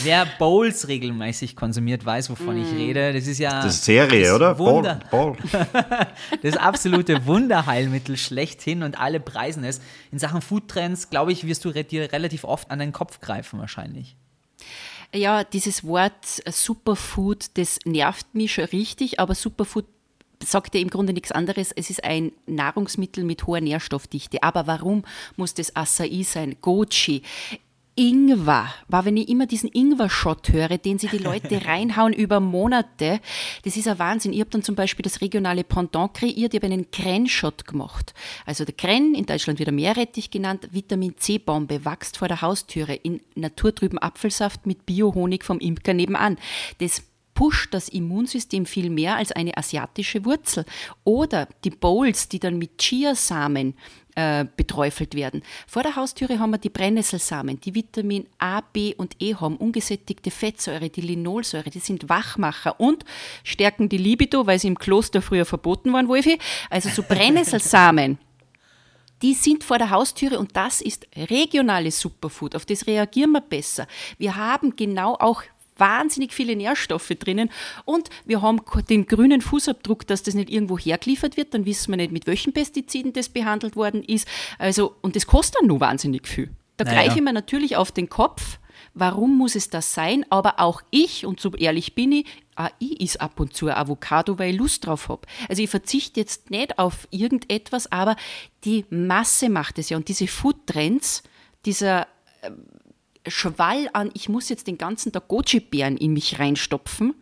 [0.02, 3.12] Wer Bowls regelmäßig konsumiert, weiß, wovon ich rede.
[3.12, 4.58] Das ist ja Das ist Serie, das oder?
[4.58, 5.36] Wunder, Ball,
[6.42, 9.80] das absolute Wunderheilmittel schlechthin und alle preisen es.
[10.12, 14.16] In Sachen Foodtrends, glaube ich, wirst du dir relativ oft an den Kopf greifen wahrscheinlich.
[15.14, 19.86] Ja, dieses Wort Superfood, das nervt mich schon richtig, aber Superfood
[20.44, 21.72] sagt ja im Grunde nichts anderes.
[21.72, 24.42] Es ist ein Nahrungsmittel mit hoher Nährstoffdichte.
[24.42, 25.04] Aber warum
[25.36, 26.56] muss das Acai sein?
[26.60, 27.22] Goji.
[27.98, 33.20] Ingwer, war, wenn ich immer diesen Ingwer-Shot höre, den sie die Leute reinhauen über Monate,
[33.64, 34.32] das ist ein Wahnsinn.
[34.32, 38.14] Ich habe dann zum Beispiel das regionale Pendant kreiert, ich habe einen Kren-Shot gemacht.
[38.46, 43.20] Also der Kren, in Deutschland wieder Meerrettich genannt, Vitamin C-Bombe, wächst vor der Haustüre in
[43.34, 46.36] naturtrüben Apfelsaft mit Biohonig vom Imker nebenan.
[46.78, 47.02] Das
[47.34, 50.64] pusht das Immunsystem viel mehr als eine asiatische Wurzel.
[51.02, 53.74] Oder die Bowls, die dann mit Chiasamen
[54.18, 55.44] äh, beträufelt werden.
[55.68, 60.32] Vor der Haustüre haben wir die Brennnesselsamen, die Vitamin A, B und E haben, ungesättigte
[60.32, 63.04] Fettsäure, die Linolsäure, die sind Wachmacher und
[63.44, 66.36] stärken die Libido, weil sie im Kloster früher verboten waren, Wolfi.
[66.68, 68.18] Also so Brennnesselsamen.
[69.20, 72.54] Die sind vor der Haustüre und das ist regionales Superfood.
[72.54, 73.88] Auf das reagieren wir besser.
[74.16, 75.42] Wir haben genau auch
[75.78, 77.50] wahnsinnig viele Nährstoffe drinnen
[77.84, 81.96] und wir haben den grünen Fußabdruck, dass das nicht irgendwo hergeliefert wird, dann wissen wir
[81.96, 84.28] nicht, mit welchen Pestiziden das behandelt worden ist.
[84.58, 86.50] Also, und das kostet dann nur wahnsinnig viel.
[86.76, 87.02] Da Naja.
[87.02, 88.58] greife ich mir natürlich auf den Kopf.
[88.94, 90.24] Warum muss es das sein?
[90.30, 92.26] Aber auch ich, und so ehrlich bin ich,
[92.56, 95.22] auch ich is ab und zu ein Avocado, weil ich Lust drauf habe.
[95.48, 98.16] Also ich verzichte jetzt nicht auf irgendetwas, aber
[98.64, 99.96] die Masse macht es ja.
[99.96, 101.22] Und diese Foodtrends,
[101.64, 102.06] dieser
[103.26, 107.14] Schwall an, ich muss jetzt den ganzen Tag Goji-Beeren in mich reinstopfen,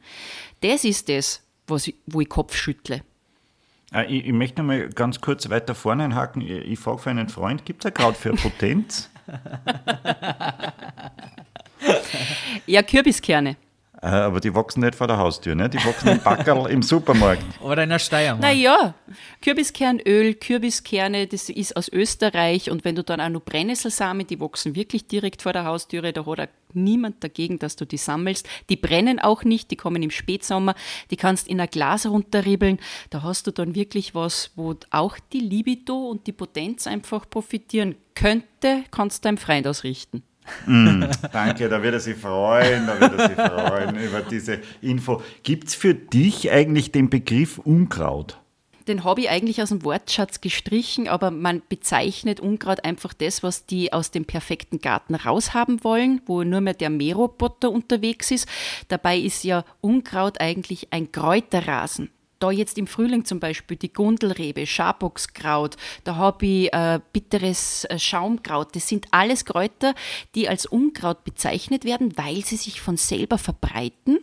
[0.61, 3.03] das ist das, was ich, wo ich Kopf schüttle.
[3.93, 6.43] Äh, Ich, ich möchte noch mal ganz kurz weiter vorne einhaken.
[6.43, 9.11] Ich, ich frage für einen Freund, gibt es ein Kraut für Potenz?
[12.67, 13.57] Ja, Kürbiskerne.
[14.07, 15.69] Aber die wachsen nicht vor der Haustür, ne?
[15.69, 17.43] die wachsen im Backerl im Supermarkt.
[17.61, 18.43] Oder in der Steiermark.
[18.43, 18.95] Naja,
[19.43, 24.75] Kürbiskernöl, Kürbiskerne, das ist aus Österreich und wenn du dann auch noch Brennnesselsamen, die wachsen
[24.75, 28.49] wirklich direkt vor der Haustüre, da hat auch niemand dagegen, dass du die sammelst.
[28.69, 30.75] Die brennen auch nicht, die kommen im Spätsommer,
[31.11, 32.79] die kannst in ein Glas runterribbeln.
[33.11, 37.97] Da hast du dann wirklich was, wo auch die Libido und die Potenz einfach profitieren
[38.15, 40.23] könnte, kannst du deinem Freund ausrichten.
[40.67, 45.23] Mm, danke, da wird er sich freuen, da wird er sich freuen über diese Info.
[45.43, 48.39] Gibt es für dich eigentlich den Begriff Unkraut?
[48.89, 53.67] Den habe ich eigentlich aus dem Wortschatz gestrichen, aber man bezeichnet Unkraut einfach das, was
[53.67, 58.49] die aus dem perfekten Garten raushaben wollen, wo nur mehr der Mähroboter unterwegs ist.
[58.87, 64.67] Dabei ist ja Unkraut eigentlich ein Kräuterrasen da jetzt im Frühling zum Beispiel die Gundelrebe,
[64.67, 68.75] Schaboxkraut, da habe ich äh, bitteres äh, Schaumkraut.
[68.77, 69.95] Das sind alles Kräuter,
[70.35, 74.19] die als Unkraut bezeichnet werden, weil sie sich von selber verbreiten.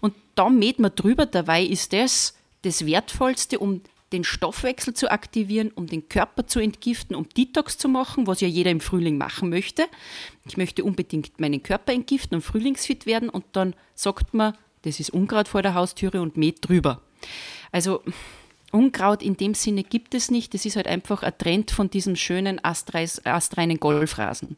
[0.00, 1.26] Und da mäht man drüber.
[1.26, 3.82] Dabei ist das das Wertvollste, um
[4.12, 8.48] den Stoffwechsel zu aktivieren, um den Körper zu entgiften, um Detox zu machen, was ja
[8.48, 9.86] jeder im Frühling machen möchte.
[10.46, 15.10] Ich möchte unbedingt meinen Körper entgiften und frühlingsfit werden und dann sagt man, das ist
[15.10, 17.00] Unkraut vor der Haustüre und mäht drüber.
[17.70, 18.02] Also
[18.72, 20.54] Unkraut in dem Sinne gibt es nicht.
[20.54, 24.56] Das ist halt einfach ein Trend von diesem schönen astreis, astreinen Golfrasen.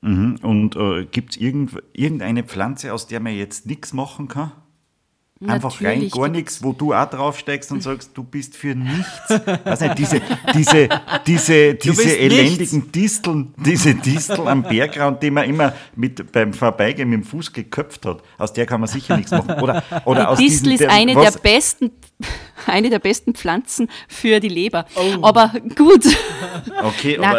[0.00, 0.38] Mhm.
[0.42, 4.52] Und äh, gibt es irgend, irgendeine Pflanze, aus der man jetzt nichts machen kann?
[5.46, 9.30] Einfach rein gar nichts, wo du auch draufsteigst und sagst, du bist für nichts.
[9.64, 10.20] Weiß nicht, diese,
[10.54, 10.88] diese,
[11.26, 12.92] diese, diese elendigen nichts.
[12.92, 18.04] Disteln, diese Distel am Bergrand, die man immer mit, beim Vorbeigehen mit dem Fuß geköpft
[18.04, 19.62] hat, aus der kann man sicher nichts machen.
[19.62, 21.90] Oder, oder die aus Distel ist eine der besten,
[22.66, 24.84] eine der besten Pflanzen für die Leber.
[24.94, 25.24] Oh.
[25.24, 26.04] Aber gut.
[26.82, 27.38] Okay, Na,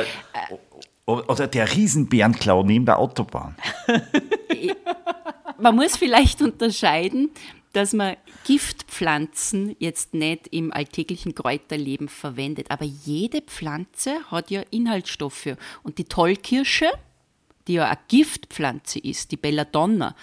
[1.05, 3.55] aber, oder der Riesenbärenklau neben der Autobahn.
[5.59, 7.29] man muss vielleicht unterscheiden,
[7.73, 12.69] dass man Giftpflanzen jetzt nicht im alltäglichen Kräuterleben verwendet.
[12.69, 15.55] Aber jede Pflanze hat ja Inhaltsstoffe.
[15.83, 16.91] Und die Tollkirsche,
[17.67, 20.15] die ja eine Giftpflanze ist, die Belladonna,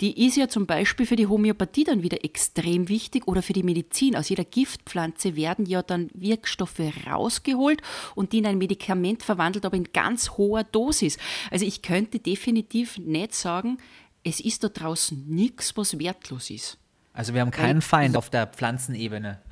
[0.00, 3.62] die ist ja zum Beispiel für die Homöopathie dann wieder extrem wichtig oder für die
[3.62, 4.16] Medizin.
[4.16, 7.80] Aus jeder Giftpflanze werden ja dann Wirkstoffe rausgeholt
[8.14, 11.16] und die in ein Medikament verwandelt, aber in ganz hoher Dosis.
[11.50, 13.78] Also ich könnte definitiv nicht sagen,
[14.22, 16.79] es ist da draußen nichts, was wertlos ist.
[17.20, 19.42] Also wir haben keinen Feind auf der Pflanzenebene.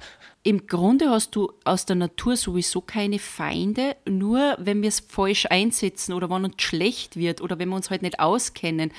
[0.43, 5.45] Im Grunde hast du aus der Natur sowieso keine Feinde, nur wenn wir es falsch
[5.51, 8.91] einsetzen oder wenn uns schlecht wird oder wenn wir uns halt nicht auskennen,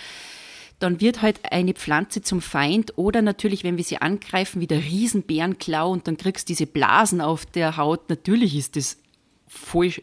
[0.78, 4.84] dann wird halt eine Pflanze zum Feind oder natürlich, wenn wir sie angreifen, wie der
[4.84, 8.97] Riesenbärenklau und dann kriegst du diese Blasen auf der Haut, natürlich ist das
[9.47, 9.93] voll,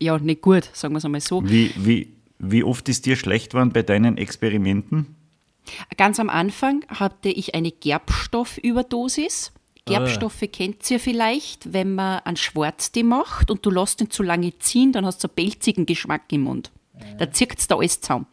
[0.00, 1.46] ja, nicht gut, sagen wir es einmal so.
[1.46, 5.15] Wie, wie, wie oft ist dir schlecht geworden bei deinen Experimenten?
[5.96, 9.52] Ganz am Anfang hatte ich eine Gerbstoffüberdosis.
[9.84, 10.46] Gerbstoffe ah.
[10.46, 14.92] kennt ihr vielleicht, wenn man einen Schwarztee macht und du lässt ihn zu lange ziehen,
[14.92, 16.72] dann hast du einen pelzigen Geschmack im Mund.
[17.18, 18.26] Da zirkt es da alles zusammen.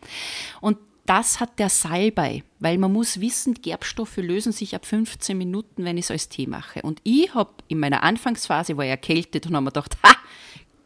[0.61, 5.83] Und das hat der Salbei, weil man muss wissen, Gerbstoffe lösen sich ab 15 Minuten,
[5.83, 6.81] wenn ich es als Tee mache.
[6.81, 10.15] Und ich habe in meiner Anfangsphase, war ich erkältet und habe mir gedacht, ha,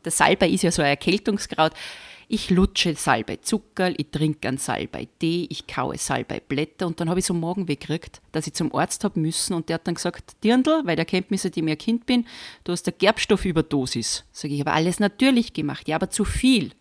[0.03, 1.73] der Salbei ist ja so ein Erkältungskraut,
[2.29, 7.33] ich lutsche Salbei-Zuckerl, ich trinke einen Salbei-Tee, ich kaue Salbei-Blätter und dann habe ich so
[7.33, 10.95] Morgen gekriegt, dass ich zum Arzt habe müssen und der hat dann gesagt, Dirndl, weil
[10.95, 12.25] der kennt mich, seitdem ich ein Kind bin,
[12.65, 14.25] du hast eine Gerbstoffüberdosis.
[14.31, 16.71] Sage ich, habe alles natürlich gemacht, ja, aber zu viel.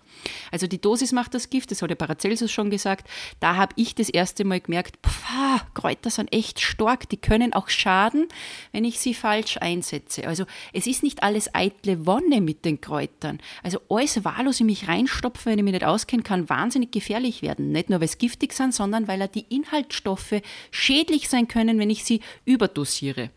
[0.51, 3.09] Also die Dosis macht das Gift, das hat der Paracelsus schon gesagt.
[3.41, 7.69] Da habe ich das erste Mal gemerkt, pfah, Kräuter sind echt stark, die können auch
[7.69, 8.29] schaden,
[8.73, 10.27] wenn ich sie falsch einsetze.
[10.27, 13.41] Also es ist nicht alles eitle Wonne mit den Kräutern.
[13.63, 17.73] Also alles wahllos in mich reinstopfen, wenn ich mich nicht auskenne, kann wahnsinnig gefährlich werden.
[17.73, 20.41] Nicht nur, weil es giftig sind, sondern weil die Inhaltsstoffe
[20.71, 23.31] schädlich sein können, wenn ich sie überdosiere.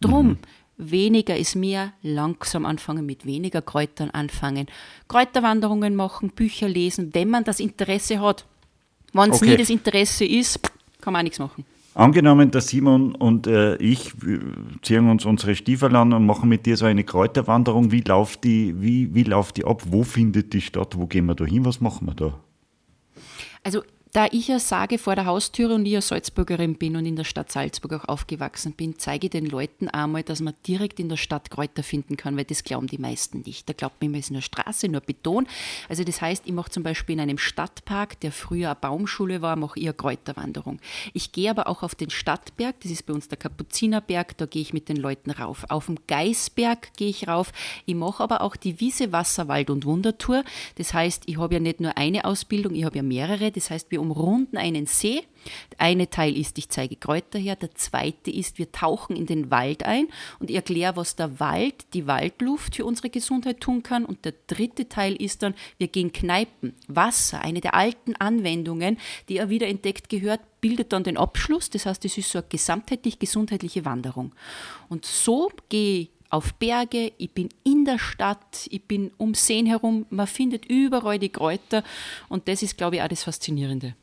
[0.00, 0.38] Drum, mhm
[0.78, 4.66] weniger ist mehr, langsam anfangen mit weniger Kräutern anfangen,
[5.08, 8.46] Kräuterwanderungen machen, Bücher lesen, wenn man das Interesse hat.
[9.12, 9.50] Wenn es okay.
[9.50, 10.60] nie das Interesse ist,
[11.00, 11.64] kann man auch nichts machen.
[11.94, 14.12] Angenommen, der Simon und äh, ich
[14.82, 17.90] ziehen uns unsere Stiefel an und machen mit dir so eine Kräuterwanderung.
[17.90, 19.82] Wie läuft die, wie, wie läuft die ab?
[19.86, 20.98] Wo findet die statt?
[20.98, 21.64] Wo gehen wir da hin?
[21.64, 22.38] Was machen wir da?
[23.64, 23.82] Also
[24.16, 27.24] da ich ja sage vor der Haustüre und ich ja Salzburgerin bin und in der
[27.24, 31.18] Stadt Salzburg auch aufgewachsen bin, zeige ich den Leuten einmal, dass man direkt in der
[31.18, 33.68] Stadt Kräuter finden kann, weil das glauben die meisten nicht.
[33.68, 35.46] Da glaubt man immer, es ist nur Straße, nur Beton.
[35.90, 39.54] Also das heißt, ich mache zum Beispiel in einem Stadtpark, der früher eine Baumschule war,
[39.54, 40.80] mache ich eine Kräuterwanderung.
[41.12, 44.62] Ich gehe aber auch auf den Stadtberg, das ist bei uns der Kapuzinerberg, da gehe
[44.62, 45.66] ich mit den Leuten rauf.
[45.68, 47.52] Auf dem Geisberg gehe ich rauf.
[47.84, 50.42] Ich mache aber auch die Wiese, Wasser, Wald und Wundertour.
[50.76, 53.52] Das heißt, ich habe ja nicht nur eine Ausbildung, ich habe ja mehrere.
[53.52, 55.22] Das heißt, wir umrunden einen See.
[55.72, 57.56] Der eine Teil ist, ich zeige Kräuter her.
[57.56, 62.06] Der zweite ist, wir tauchen in den Wald ein und erkläre, was der Wald, die
[62.06, 64.04] Waldluft für unsere Gesundheit tun kann.
[64.04, 66.74] Und der dritte Teil ist dann, wir gehen Kneipen.
[66.88, 68.98] Wasser, eine der alten Anwendungen,
[69.28, 71.70] die er wieder entdeckt gehört, bildet dann den Abschluss.
[71.70, 74.34] Das heißt, es ist so eine gesamtheitlich gesundheitliche Wanderung.
[74.88, 79.66] Und so gehe ich auf Berge, ich bin in der Stadt, ich bin um Seen
[79.66, 81.82] herum, man findet überall die Kräuter
[82.28, 83.94] und das ist, glaube ich, auch das Faszinierende.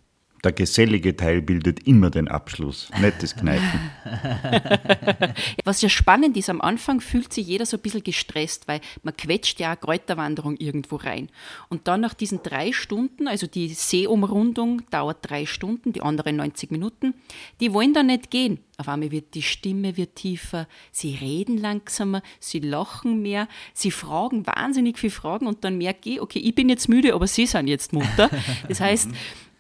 [0.43, 2.89] Der gesellige Teil bildet immer den Abschluss,
[3.21, 3.79] das Kneipen.
[5.63, 9.15] Was ja spannend ist, am Anfang fühlt sich jeder so ein bisschen gestresst, weil man
[9.15, 11.29] quetscht ja eine Kräuterwanderung irgendwo rein.
[11.69, 16.71] Und dann nach diesen drei Stunden, also die Seeumrundung dauert drei Stunden, die anderen 90
[16.71, 17.13] Minuten,
[17.61, 18.59] die wollen dann nicht gehen.
[18.75, 24.45] Auf einmal wird die Stimme wird tiefer, sie reden langsamer, sie lachen mehr, sie fragen
[24.45, 27.67] wahnsinnig viele Fragen und dann merke ich, okay, ich bin jetzt müde, aber sie sind
[27.67, 28.29] jetzt Mutter.
[28.67, 29.09] Das heißt,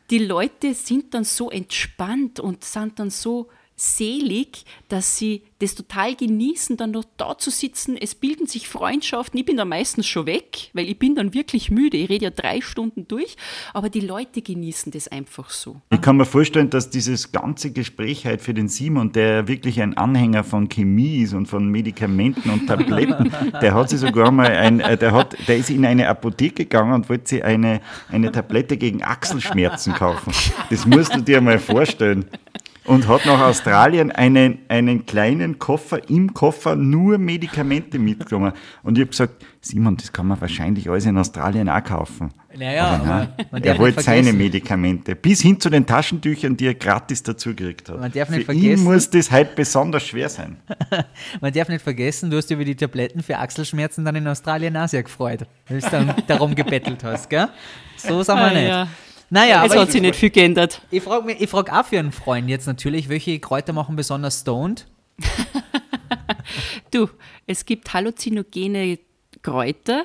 [0.09, 6.15] die Leute sind dann so entspannt und sind dann so selig, dass sie das total
[6.15, 7.97] genießen, dann noch da zu sitzen.
[7.97, 9.39] Es bilden sich Freundschaften.
[9.39, 11.97] Ich bin da meistens schon weg, weil ich bin dann wirklich müde.
[11.97, 13.35] Ich rede ja drei Stunden durch,
[13.73, 15.81] aber die Leute genießen das einfach so.
[15.89, 19.97] Ich kann mir vorstellen, dass dieses ganze Gespräch halt für den Simon, der wirklich ein
[19.97, 24.81] Anhänger von Chemie ist und von Medikamenten und Tabletten, der hat sich sogar mal ein,
[24.81, 28.77] äh, der hat, der ist in eine Apotheke gegangen und wollte sich eine, eine Tablette
[28.77, 30.33] gegen Achselschmerzen kaufen.
[30.69, 32.25] Das musst du dir mal vorstellen
[32.85, 38.53] und hat nach Australien einen, einen kleinen Koffer, im Koffer nur Medikamente mitgenommen.
[38.83, 42.31] Und ich habe gesagt, Simon, das kann man wahrscheinlich alles in Australien auch kaufen.
[42.55, 45.15] Naja, aber nein, man er wollte seine Medikamente.
[45.15, 47.99] Bis hin zu den Taschentüchern, die er gratis dazu gekriegt hat.
[47.99, 50.57] Man darf nicht Für ihn vergessen- muss das halt besonders schwer sein.
[51.41, 54.77] Man darf nicht vergessen, du hast dich über die Tabletten für Achselschmerzen dann in Australien
[54.77, 57.47] auch sehr gefreut, weil du dann darum gebettelt hast, gell?
[57.97, 58.67] So sind wir Ah, nicht.
[58.67, 58.87] ja.
[59.33, 60.81] Naja, es hat ich, sich nicht viel geändert.
[60.91, 64.85] ich frage ich frag auch für einen Freund jetzt natürlich, welche Kräuter machen besonders stoned?
[66.91, 67.09] Du,
[67.47, 68.99] es gibt halluzinogene
[69.41, 70.03] Kräuter,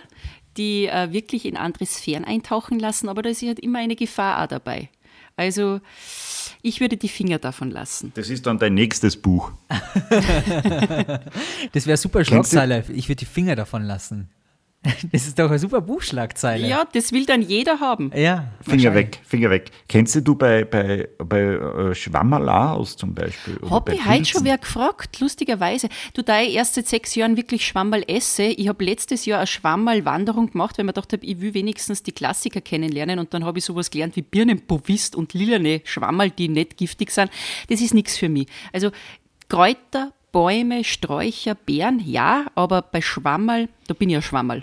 [0.56, 4.42] die äh, wirklich in andere Sphären eintauchen lassen, aber da ist halt immer eine Gefahr
[4.42, 4.88] auch dabei.
[5.36, 5.80] Also
[6.62, 8.12] ich würde die Finger davon lassen.
[8.14, 9.52] Das ist dann dein nächstes Buch.
[11.72, 12.84] Das wäre super Schlagzeile.
[12.94, 14.30] Ich würde die Finger davon lassen.
[15.12, 16.66] Das ist doch eine super Buchschlagzeile.
[16.66, 18.10] Ja, das will dann jeder haben.
[18.14, 18.52] Ja.
[18.60, 19.70] Finger weg, Finger weg.
[19.88, 23.58] Kennst du bei, bei, bei äh, Schwammerla aus zum Beispiel?
[23.68, 25.88] Hab bei ich heute schon wer gefragt, lustigerweise.
[26.14, 29.46] Du, da ich erst seit sechs Jahren wirklich Schwammerl esse, ich habe letztes Jahr eine
[29.46, 33.44] Schwammerl-Wanderung gemacht, weil ich mir gedacht habe, ich will wenigstens die Klassiker kennenlernen und dann
[33.44, 37.30] habe ich sowas gelernt wie Birnenpovist und lilane Schwammerl, die nicht giftig sind.
[37.68, 38.46] Das ist nichts für mich.
[38.72, 38.90] Also
[39.48, 44.62] Kräuter, Bäume, Sträucher, Beeren, ja, aber bei Schwammerl, da bin ich ein Schwammerl.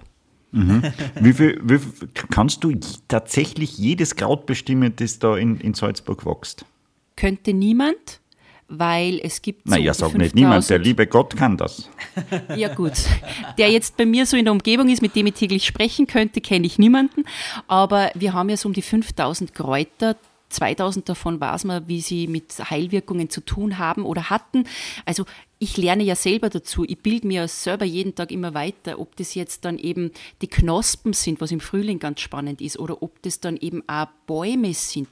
[0.55, 2.73] Wie viel, wie viel, kannst du
[3.09, 6.65] tatsächlich jedes Kraut bestimmen, das da in, in Salzburg wächst?
[7.17, 8.21] Könnte niemand,
[8.69, 11.89] weil es gibt so Naja, die sag nicht niemand, der 5000 liebe Gott kann das.
[12.55, 12.93] Ja gut,
[13.57, 16.39] der jetzt bei mir so in der Umgebung ist, mit dem ich täglich sprechen könnte,
[16.39, 17.25] kenne ich niemanden.
[17.67, 20.15] Aber wir haben ja so um die 5000 Kräuter.
[20.49, 24.65] 2000 davon weiß man, wie sie mit Heilwirkungen zu tun haben oder hatten.
[25.05, 25.25] Also
[25.57, 26.83] ich lerne ja selber dazu.
[26.85, 31.13] Ich bilde mir selber jeden Tag immer weiter, ob das jetzt dann eben die Knospen
[31.13, 35.09] sind, was im Frühling ganz spannend ist, oder ob das dann eben auch Bäume sind,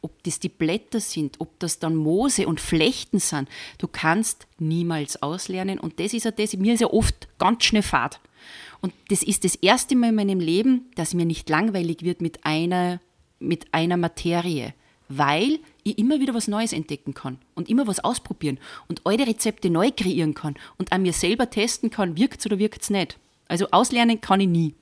[0.00, 3.48] ob das die Blätter sind, ob das dann Moose und Flechten sind.
[3.78, 7.82] Du kannst niemals auslernen und das ist ja das, mir ist ja oft ganz schnell
[7.82, 8.18] fad.
[8.80, 12.44] Und das ist das erste Mal in meinem Leben, dass mir nicht langweilig wird mit
[12.44, 13.00] einer,
[13.42, 14.74] mit einer Materie,
[15.08, 19.70] weil ich immer wieder was Neues entdecken kann und immer was ausprobieren und alte Rezepte
[19.70, 23.18] neu kreieren kann und an mir selber testen kann, wirkt es oder wirkt es nicht.
[23.48, 24.74] Also auslernen kann ich nie.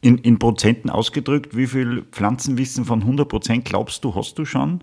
[0.00, 4.82] In, in Prozenten ausgedrückt, wie viel Pflanzenwissen von 100 Prozent glaubst du, hast du schon?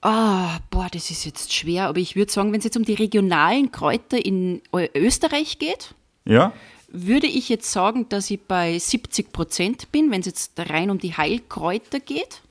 [0.00, 2.94] Ah, boah, das ist jetzt schwer, aber ich würde sagen, wenn es jetzt um die
[2.94, 4.60] regionalen Kräuter in
[4.96, 6.52] Österreich geht, Ja?
[6.92, 10.98] Würde ich jetzt sagen, dass ich bei 70 Prozent bin, wenn es jetzt rein um
[10.98, 12.42] die Heilkräuter geht.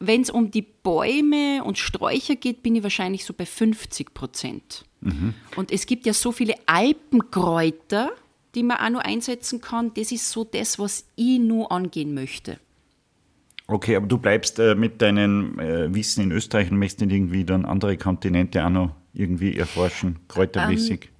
[0.00, 4.84] Wenn es um die Bäume und Sträucher geht, bin ich wahrscheinlich so bei 50 Prozent.
[5.56, 8.10] Und es gibt ja so viele Alpenkräuter,
[8.54, 9.92] die man auch noch einsetzen kann.
[9.94, 12.58] Das ist so das, was ich nur angehen möchte.
[13.66, 17.44] Okay, aber du bleibst äh, mit deinem äh, Wissen in Österreich und möchtest nicht irgendwie
[17.44, 21.10] dann andere Kontinente auch noch irgendwie erforschen, kräutermäßig.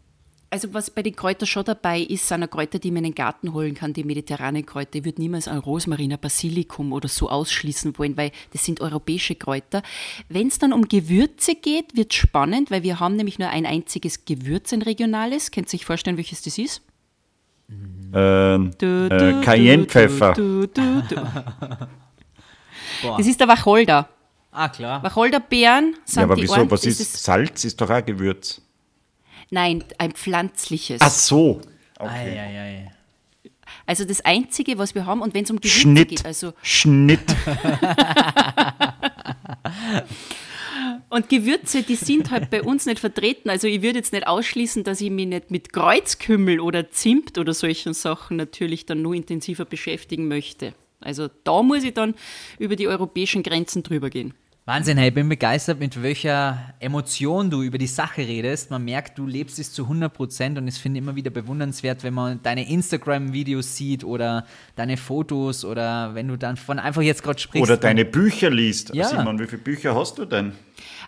[0.51, 3.15] Also was bei den Kräutern schon dabei ist, sind auch Kräuter, die man in den
[3.15, 4.97] Garten holen kann, die mediterranen Kräuter.
[4.97, 9.35] Ich würde niemals ein Rosmarin, ein Basilikum oder so ausschließen wollen, weil das sind europäische
[9.35, 9.83] Kräuter.
[10.31, 14.25] Wenn es dann um Gewürze geht, wird spannend, weil wir haben nämlich nur ein einziges
[14.25, 15.51] Gewürz, ein regionales.
[15.51, 16.81] Könnt ihr euch vorstellen, welches das ist?
[18.15, 20.35] Ähm, äh, Cayennepfeffer.
[23.03, 24.09] Das ist der Wacholder.
[24.51, 25.03] Ah, klar.
[25.03, 26.71] Wacholderbeeren sind Ja, aber die wieso?
[26.71, 28.61] Was das ist, Salz ist doch auch Gewürz.
[29.51, 31.01] Nein, ein pflanzliches.
[31.01, 31.61] Ach so.
[31.99, 32.93] Ei, ei, ei.
[33.87, 36.09] Also das Einzige, was wir haben, und wenn es um Gewürze Schnitt.
[36.09, 37.21] geht, also Schnitt.
[41.11, 43.49] Und Gewürze, die sind halt bei uns nicht vertreten.
[43.49, 47.55] Also ich würde jetzt nicht ausschließen, dass ich mich nicht mit Kreuzkümmel oder Zimt oder
[47.55, 50.75] solchen Sachen natürlich dann nur intensiver beschäftigen möchte.
[51.01, 52.15] Also da muss ich dann
[52.59, 54.35] über die europäischen Grenzen drüber gehen.
[54.69, 58.71] Wahnsinn, hey, ich bin begeistert, mit welcher Emotion du über die Sache redest.
[58.71, 62.13] Man merkt, du lebst es zu 100 Prozent und ich finde immer wieder bewundernswert, wenn
[62.13, 64.45] man deine Instagram-Videos sieht oder
[64.77, 67.63] deine Fotos oder wenn du dann von einfach jetzt gerade sprichst.
[67.63, 68.95] Oder deine Bücher liest.
[68.95, 69.09] Ja.
[69.09, 70.53] Simon, wie viele Bücher hast du denn?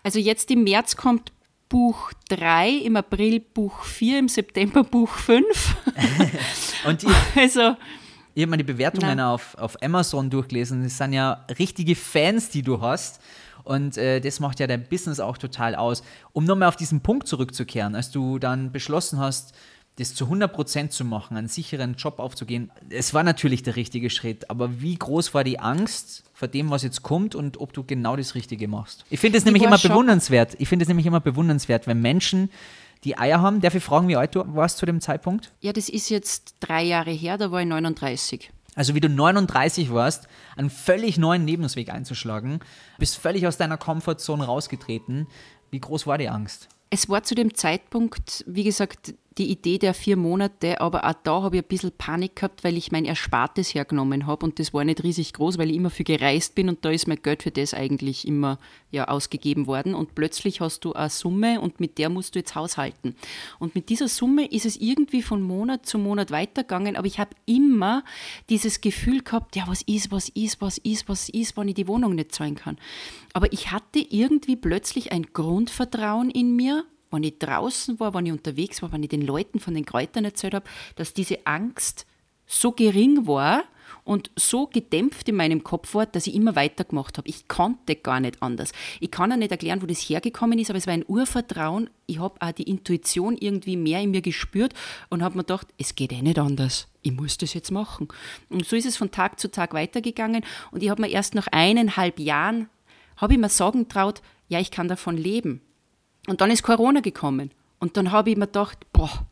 [0.03, 1.31] Also jetzt im März kommt
[1.69, 5.77] Buch 3, im April Buch 4, im September Buch 5.
[6.87, 7.77] Und ich, Also
[8.35, 10.83] ich habe mir die Bewertungen auf, auf Amazon durchgelesen.
[10.83, 13.21] Das sind ja richtige Fans, die du hast.
[13.65, 16.03] Und äh, das macht ja dein Business auch total aus.
[16.33, 19.55] Um nochmal auf diesen Punkt zurückzukehren, als du dann beschlossen hast,
[19.97, 24.49] das zu 100% zu machen, einen sicheren Job aufzugehen, es war natürlich der richtige Schritt.
[24.49, 28.17] Aber wie groß war die Angst vor dem, was jetzt kommt und ob du genau
[28.17, 29.05] das Richtige machst?
[29.11, 30.57] Ich finde es nämlich immer schon- bewundernswert.
[30.59, 32.49] Ich finde es nämlich immer bewundernswert, wenn Menschen
[33.05, 33.61] die Eier haben.
[33.61, 35.53] Darf ich fragen, wie alt du warst zu dem Zeitpunkt?
[35.61, 38.51] ja, das ist jetzt drei Jahre her, da war ich 39.
[38.75, 42.61] Also wie du 39 warst, einen völlig neuen Lebensweg einzuschlagen,
[42.99, 45.27] bist völlig aus deiner Komfortzone rausgetreten.
[45.71, 46.69] Wie groß war die Angst?
[46.91, 51.43] Es war zu dem Zeitpunkt, wie gesagt, die Idee der vier Monate, aber auch da
[51.43, 54.85] habe ich ein bisschen Panik gehabt, weil ich mein Erspartes hergenommen habe und das war
[54.85, 57.51] nicht riesig groß, weil ich immer viel gereist bin und da ist mein Geld für
[57.51, 58.59] das eigentlich immer
[58.91, 62.55] ja, ausgegeben worden und plötzlich hast du eine Summe und mit der musst du jetzt
[62.55, 63.17] haushalten.
[63.59, 67.31] Und mit dieser Summe ist es irgendwie von Monat zu Monat weitergegangen, aber ich habe
[67.47, 68.05] immer
[68.51, 71.89] dieses Gefühl gehabt, ja, was ist, was ist, was ist, was ist, wenn ich die
[71.89, 72.77] Wohnung nicht zahlen kann.
[73.33, 78.33] Aber ich hatte irgendwie plötzlich ein Grundvertrauen in mir, wenn ich draußen war, wenn ich
[78.33, 82.07] unterwegs war, wenn ich den Leuten von den Kräutern erzählt habe, dass diese Angst
[82.47, 83.65] so gering war
[84.05, 87.29] und so gedämpft in meinem Kopf war, dass ich immer weitergemacht habe.
[87.29, 88.73] Ich konnte gar nicht anders.
[88.99, 91.91] Ich kann auch nicht erklären, wo das hergekommen ist, aber es war ein Urvertrauen.
[92.07, 94.75] Ich habe auch die Intuition irgendwie mehr in mir gespürt
[95.11, 96.89] und habe mir gedacht, es geht eh nicht anders.
[97.03, 98.09] Ich muss das jetzt machen.
[98.49, 101.47] Und so ist es von Tag zu Tag weitergegangen und ich habe mir erst nach
[101.49, 102.69] eineinhalb Jahren,
[103.17, 105.61] habe ich mir sagen traut, ja, ich kann davon leben.
[106.31, 107.51] Und dann ist Corona gekommen.
[107.81, 109.27] Und dann habe ich mir gedacht, boah,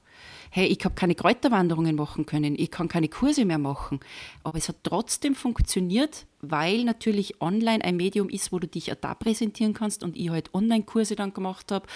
[0.51, 4.01] hey, ich habe keine Kräuterwanderungen machen können, ich kann keine Kurse mehr machen.
[4.42, 8.96] Aber es hat trotzdem funktioniert, weil natürlich online ein Medium ist, wo du dich auch
[8.96, 11.86] da präsentieren kannst und ich halt Online-Kurse dann gemacht habe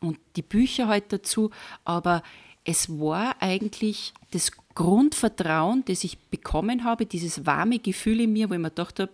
[0.00, 1.50] und die Bücher halt dazu.
[1.84, 2.22] Aber
[2.64, 8.54] es war eigentlich das Grundvertrauen, das ich bekommen habe, dieses warme Gefühl in mir, wo
[8.54, 9.12] ich mir gedacht habe,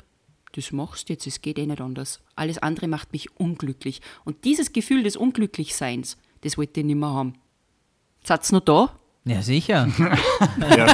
[0.57, 2.21] das machst du jetzt, es geht eh nicht anders.
[2.37, 4.01] Alles andere macht mich unglücklich.
[4.25, 7.35] Und dieses Gefühl des Unglücklichseins, das wollte ich nicht mehr haben.
[8.23, 8.99] Seid ihr noch da?
[9.25, 9.89] Ja, sicher.
[10.77, 10.87] Ja.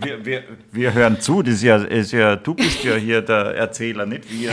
[0.00, 3.54] wir, wir, wir hören zu, das ist ja, ist ja, du bist ja hier der
[3.54, 4.50] Erzähler, nicht wir.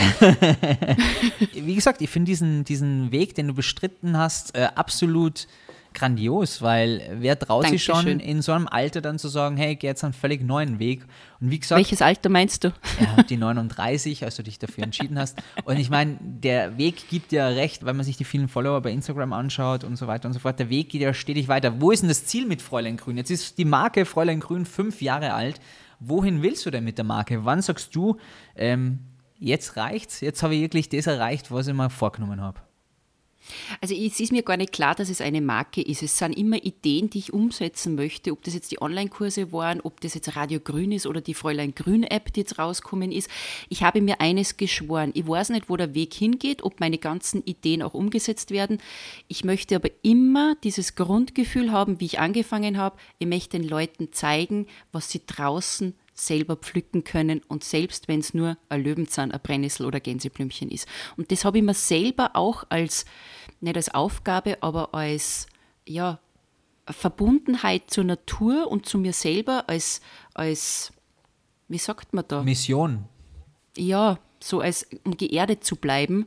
[1.54, 5.46] Wie gesagt, ich finde diesen, diesen Weg, den du bestritten hast, äh, absolut
[5.94, 9.86] grandios, weil wer traut sich schon in so einem Alter dann zu sagen, hey, geh
[9.86, 11.06] jetzt einen völlig neuen Weg.
[11.40, 12.68] Und wie gesagt, Welches Alter meinst du?
[13.00, 15.40] ja, die 39, als du dich dafür entschieden hast.
[15.64, 18.90] Und ich meine, der Weg gibt ja recht, weil man sich die vielen Follower bei
[18.90, 20.58] Instagram anschaut und so weiter und so fort.
[20.58, 21.80] Der Weg geht ja stetig weiter.
[21.80, 23.16] Wo ist denn das Ziel mit Fräulein Grün?
[23.16, 25.60] Jetzt ist die Marke Fräulein Grün fünf Jahre alt.
[26.00, 27.44] Wohin willst du denn mit der Marke?
[27.44, 28.18] Wann sagst du,
[28.56, 28.98] ähm,
[29.38, 32.60] jetzt reicht's, jetzt habe ich wirklich das erreicht, was ich mir vorgenommen habe?
[33.80, 36.02] Also es ist mir gar nicht klar, dass es eine Marke ist.
[36.02, 40.00] Es sind immer Ideen, die ich umsetzen möchte, ob das jetzt die Online-Kurse waren, ob
[40.00, 43.28] das jetzt Radio Grün ist oder die Fräulein Grün-App, die jetzt rauskommen ist.
[43.68, 45.10] Ich habe mir eines geschworen.
[45.14, 48.78] Ich weiß nicht, wo der Weg hingeht, ob meine ganzen Ideen auch umgesetzt werden.
[49.28, 52.96] Ich möchte aber immer dieses Grundgefühl haben, wie ich angefangen habe.
[53.18, 58.34] Ich möchte den Leuten zeigen, was sie draußen selber pflücken können und selbst wenn es
[58.34, 60.88] nur ein Löwenzahn, ein Brennnessel oder Gänseblümchen ist.
[61.16, 63.04] Und das habe ich mir selber auch als,
[63.60, 65.46] nicht als Aufgabe, aber als,
[65.86, 66.20] ja,
[66.86, 70.00] Verbundenheit zur Natur und zu mir selber als,
[70.34, 70.92] als
[71.68, 72.42] wie sagt man da?
[72.42, 73.04] Mission.
[73.76, 76.26] ja, so als um geerdet zu bleiben,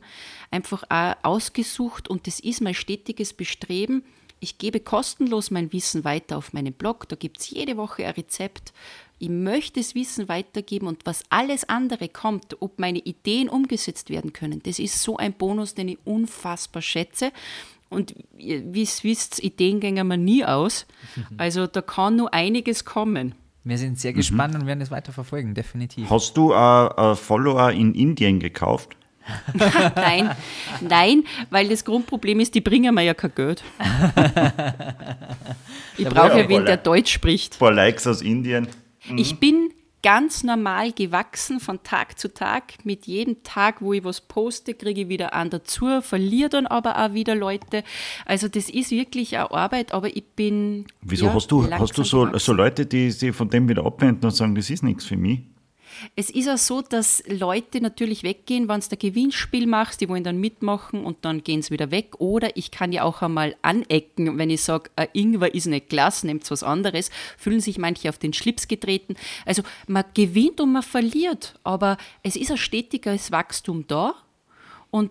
[0.50, 4.04] einfach auch ausgesucht und das ist mein stetiges Bestreben.
[4.40, 8.14] Ich gebe kostenlos mein Wissen weiter auf meinem Blog, da gibt es jede Woche ein
[8.14, 8.72] Rezept.
[9.18, 14.32] Ich möchte das Wissen weitergeben und was alles andere kommt, ob meine Ideen umgesetzt werden
[14.32, 17.32] können, das ist so ein Bonus, den ich unfassbar schätze.
[17.88, 20.86] Und wie ihr wisst, Ideen gehen mir nie aus.
[21.36, 23.34] Also da kann nur einiges kommen.
[23.64, 26.08] Wir sind sehr gespannt und werden es weiter verfolgen, definitiv.
[26.08, 28.96] Hast du ein Follower in Indien gekauft?
[29.94, 30.30] nein,
[30.80, 33.62] nein, weil das Grundproblem ist, die bringen mir ja kein Geld.
[35.98, 37.56] ich brauche ja wen, der Deutsch spricht.
[37.56, 38.68] Ein paar Likes aus Indien.
[39.16, 39.70] Ich bin
[40.02, 42.84] ganz normal gewachsen von Tag zu Tag.
[42.84, 47.04] Mit jedem Tag, wo ich was poste, kriege ich wieder einen dazu, verliere dann aber
[47.04, 47.82] auch wieder Leute.
[48.24, 50.86] Also das ist wirklich eine Arbeit, aber ich bin.
[51.02, 54.24] Wieso ja, hast du, hast du so, so Leute, die sich von dem wieder abwenden
[54.24, 55.40] und sagen, das ist nichts für mich?
[56.16, 60.24] Es ist auch so, dass Leute natürlich weggehen, wenn du ein Gewinnspiel machst, die wollen
[60.24, 62.20] dann mitmachen und dann gehen sie wieder weg.
[62.20, 66.24] Oder ich kann ja auch einmal anecken, wenn ich sage, äh, Ingwer ist nicht Glas,
[66.24, 69.14] nehmt was anderes, fühlen sich manche auf den Schlips getreten.
[69.44, 74.14] Also man gewinnt und man verliert, aber es ist ein stetiges Wachstum da
[74.90, 75.10] und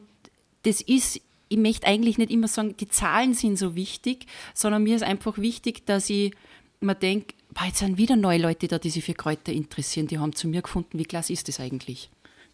[0.64, 4.96] das ist ich möchte eigentlich nicht immer sagen, die Zahlen sind so wichtig, sondern mir
[4.98, 6.34] ist einfach wichtig, dass ich
[6.82, 10.08] mir denke, boah, jetzt sind wieder neue Leute da, die sich für Kräuter interessieren.
[10.08, 12.10] Die haben zu mir gefunden, wie klasse ist das eigentlich?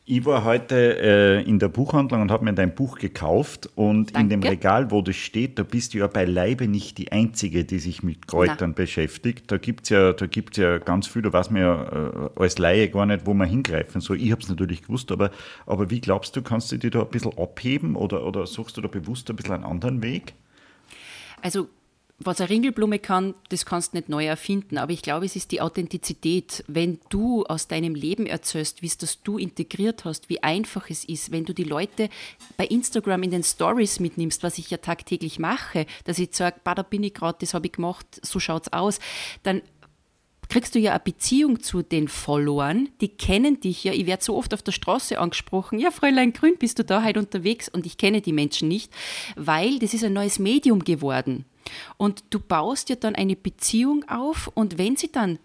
[0.05, 4.19] Ich war heute äh, in der Buchhandlung und habe mir dein Buch gekauft und Danke.
[4.19, 7.79] in dem Regal, wo das steht, da bist du ja beileibe nicht die Einzige, die
[7.79, 8.75] sich mit Kräutern Na.
[8.75, 9.49] beschäftigt.
[9.49, 10.13] Da gibt es ja,
[10.57, 14.01] ja ganz viel, da weiß man ja äh, als Laie gar nicht, wo man hingreifen
[14.01, 14.19] soll.
[14.21, 15.31] Ich habe es natürlich gewusst, aber,
[15.65, 18.81] aber wie glaubst du, kannst du dich da ein bisschen abheben oder, oder suchst du
[18.81, 20.33] da bewusst ein bisschen einen anderen Weg?
[21.41, 21.69] Also
[22.25, 24.77] was eine Ringelblume kann, das kannst du nicht neu erfinden.
[24.77, 26.63] Aber ich glaube, es ist die Authentizität.
[26.67, 31.05] Wenn du aus deinem Leben erzählst, wie es das du integriert hast, wie einfach es
[31.05, 32.09] ist, wenn du die Leute
[32.57, 36.73] bei Instagram in den Stories mitnimmst, was ich ja tagtäglich mache, dass ich sage, da
[36.81, 38.99] bin ich gerade, das habe ich gemacht, so schaut es aus,
[39.43, 39.61] dann
[40.49, 43.93] kriegst du ja eine Beziehung zu den Followern, die kennen dich ja.
[43.93, 47.19] Ich werde so oft auf der Straße angesprochen, ja, Fräulein Grün, bist du da heute
[47.19, 47.69] unterwegs?
[47.69, 48.91] Und ich kenne die Menschen nicht,
[49.35, 51.45] weil das ist ein neues Medium geworden.
[51.97, 55.39] Und du baust ja dann eine Beziehung auf und wenn sie dann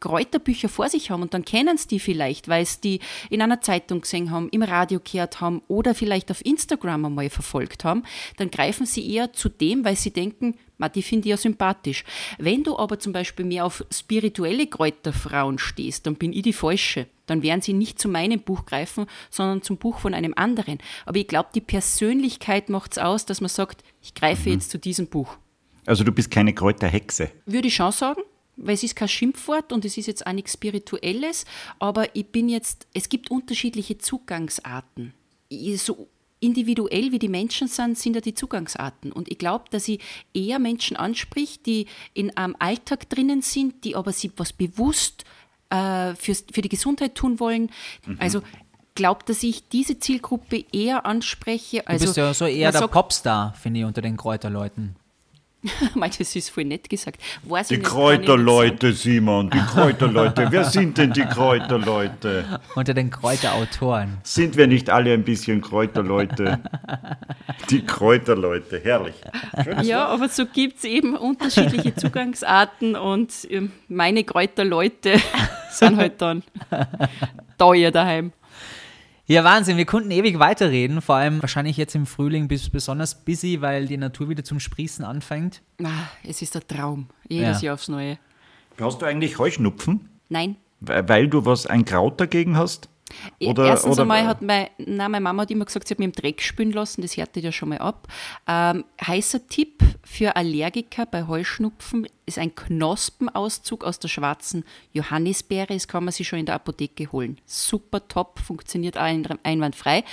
[0.00, 3.00] Kräuterbücher vor sich haben und dann kennen sie die vielleicht, weil sie die
[3.30, 7.84] in einer Zeitung gesehen haben, im Radio gehört haben oder vielleicht auf Instagram einmal verfolgt
[7.84, 8.02] haben,
[8.36, 10.56] dann greifen sie eher zu dem, weil sie denken,
[10.88, 12.04] die finde ich ja sympathisch.
[12.38, 17.06] Wenn du aber zum Beispiel mehr auf spirituelle Kräuterfrauen stehst, dann bin ich die Falsche.
[17.26, 20.78] Dann werden sie nicht zu meinem Buch greifen, sondern zum Buch von einem anderen.
[21.06, 24.56] Aber ich glaube, die Persönlichkeit macht es aus, dass man sagt, ich greife mhm.
[24.56, 25.36] jetzt zu diesem Buch.
[25.86, 27.30] Also du bist keine Kräuterhexe.
[27.46, 28.22] Würde ich schon sagen,
[28.56, 31.44] weil es ist kein Schimpfwort und es ist jetzt auch nichts Spirituelles,
[31.78, 35.14] aber ich bin jetzt, es gibt unterschiedliche Zugangsarten.
[35.76, 36.08] So
[36.40, 39.12] individuell wie die Menschen sind, sind ja die Zugangsarten.
[39.12, 40.00] Und ich glaube, dass ich
[40.34, 45.24] eher Menschen anspricht, die in einem Alltag drinnen sind, die aber sich was bewusst
[45.70, 47.70] äh, für, für die Gesundheit tun wollen.
[48.06, 48.16] Mhm.
[48.18, 48.42] Also
[48.94, 51.86] glaube, dass ich diese Zielgruppe eher anspreche.
[51.86, 54.96] Also, du bist ja so eher der sagt, Popstar, finde ich, unter den Kräuterleuten.
[55.94, 57.20] das ist voll nett gesagt.
[57.44, 60.48] Weiß die Kräuterleute, Simon, die Kräuterleute.
[60.50, 62.60] Wer sind denn die Kräuterleute?
[62.74, 64.18] Unter den Kräuterautoren.
[64.22, 66.60] Sind wir nicht alle ein bisschen Kräuterleute?
[67.70, 69.14] Die Kräuterleute, herrlich.
[69.62, 70.10] Schönes ja, Wort.
[70.10, 75.20] aber so gibt es eben unterschiedliche Zugangsarten und ähm, meine Kräuterleute
[75.70, 76.42] sind halt dann
[77.58, 78.32] teuer daheim.
[79.32, 83.62] Ja, Wahnsinn, wir konnten ewig weiterreden, vor allem wahrscheinlich jetzt im Frühling bis besonders busy,
[83.62, 85.62] weil die Natur wieder zum Sprießen anfängt.
[85.82, 85.88] Ah,
[86.22, 87.68] es ist ein Traum, jedes ja.
[87.68, 88.18] Jahr aufs Neue.
[88.78, 90.10] Hast du eigentlich Heuschnupfen?
[90.28, 90.56] Nein.
[90.80, 92.90] Weil du was, ein Kraut dagegen hast?
[93.40, 96.06] Oder, Erstens oder, einmal hat mein, nein, meine Mama hat immer gesagt, sie hat mich
[96.06, 98.08] im Dreck spülen lassen, das härtet ja schon mal ab.
[98.46, 105.74] Ähm, heißer Tipp für Allergiker bei Heuschnupfen ist ein Knospenauszug aus der schwarzen Johannisbeere.
[105.74, 107.38] Das kann man sich schon in der Apotheke holen.
[107.46, 110.04] Super top, funktioniert einwandfrei.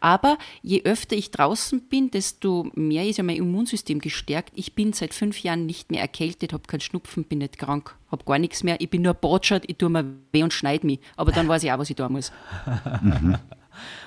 [0.00, 4.52] Aber je öfter ich draußen bin, desto mehr ist ja mein Immunsystem gestärkt.
[4.54, 8.24] Ich bin seit fünf Jahren nicht mehr erkältet, habe keinen Schnupfen, bin nicht krank, habe
[8.24, 8.76] gar nichts mehr.
[8.80, 11.00] Ich bin nur botschert, ich tue mir weh und schneide mich.
[11.16, 12.32] Aber dann weiß ich auch, was ich tun muss.
[13.02, 13.36] Mhm.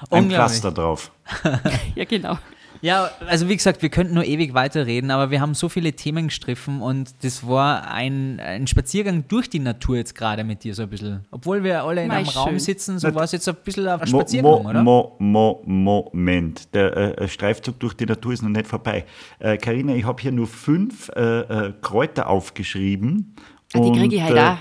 [0.10, 1.12] Ein Pflaster drauf.
[1.95, 2.38] ja, genau.
[2.82, 6.28] Ja, also wie gesagt, wir könnten nur ewig weiterreden, aber wir haben so viele Themen
[6.28, 10.84] gestriffen und das war ein, ein Spaziergang durch die Natur jetzt gerade mit dir so
[10.84, 11.26] ein bisschen.
[11.32, 14.64] Obwohl wir alle in einem Raum sitzen, so war es jetzt ein bisschen ein Spaziergang,
[14.64, 14.84] mo, oder?
[14.84, 19.06] Mo, mo, Moment, der äh, Streifzug durch die Natur ist noch nicht vorbei.
[19.39, 23.36] Karina, äh, ich habe hier nur fünf äh, äh, Kräuter aufgeschrieben.
[23.74, 24.57] Ah, die kriege ich halt auch.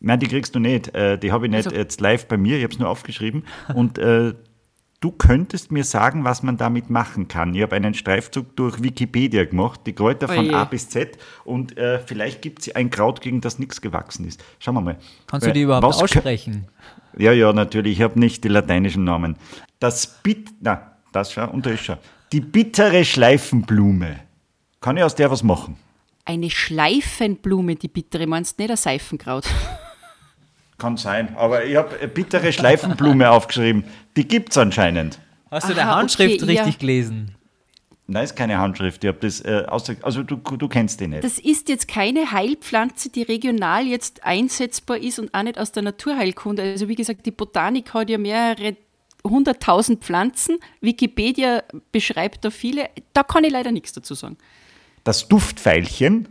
[0.00, 0.94] Nein, die kriegst du nicht.
[0.94, 1.76] Äh, die habe ich nicht also.
[1.76, 3.44] jetzt live bei mir, ich habe es nur aufgeschrieben.
[3.74, 4.32] Und äh,
[5.00, 7.54] du könntest mir sagen, was man damit machen kann.
[7.54, 10.56] Ich habe einen Streifzug durch Wikipedia gemacht, die Kräuter von Oje.
[10.56, 11.18] A bis Z.
[11.44, 14.42] Und äh, vielleicht gibt es ein Kraut, gegen das nichts gewachsen ist.
[14.58, 14.96] Schauen wir mal.
[15.26, 16.66] Kannst du die überhaupt aussprechen?
[17.18, 17.98] Ja, ja, natürlich.
[17.98, 19.36] Ich habe nicht die lateinischen Namen.
[19.80, 21.96] Das Bit, na, das schau, und da ist schon.
[22.32, 24.20] Die bittere Schleifenblume.
[24.80, 25.76] Kann ich aus der was machen?
[26.24, 29.46] Eine Schleifenblume, die bittere, meinst du nicht ein Seifenkraut?
[30.78, 33.84] Kann sein, aber ich habe bittere Schleifenblume aufgeschrieben.
[34.16, 35.18] Die gibt es anscheinend.
[35.50, 36.62] Hast du der Aha, Handschrift okay, ja.
[36.62, 37.34] richtig gelesen?
[38.06, 39.04] Nein, ist keine Handschrift.
[39.04, 41.22] Ich habe das äh, außer, also du, du kennst die nicht.
[41.22, 45.84] Das ist jetzt keine Heilpflanze, die regional jetzt einsetzbar ist und auch nicht aus der
[45.84, 46.62] Naturheilkunde.
[46.62, 48.76] Also wie gesagt, die Botanik hat ja mehrere
[49.22, 50.58] hunderttausend Pflanzen.
[50.80, 51.62] Wikipedia
[51.92, 52.90] beschreibt da viele.
[53.12, 54.36] Da kann ich leider nichts dazu sagen.
[55.04, 56.28] Das Duftpfeilchen,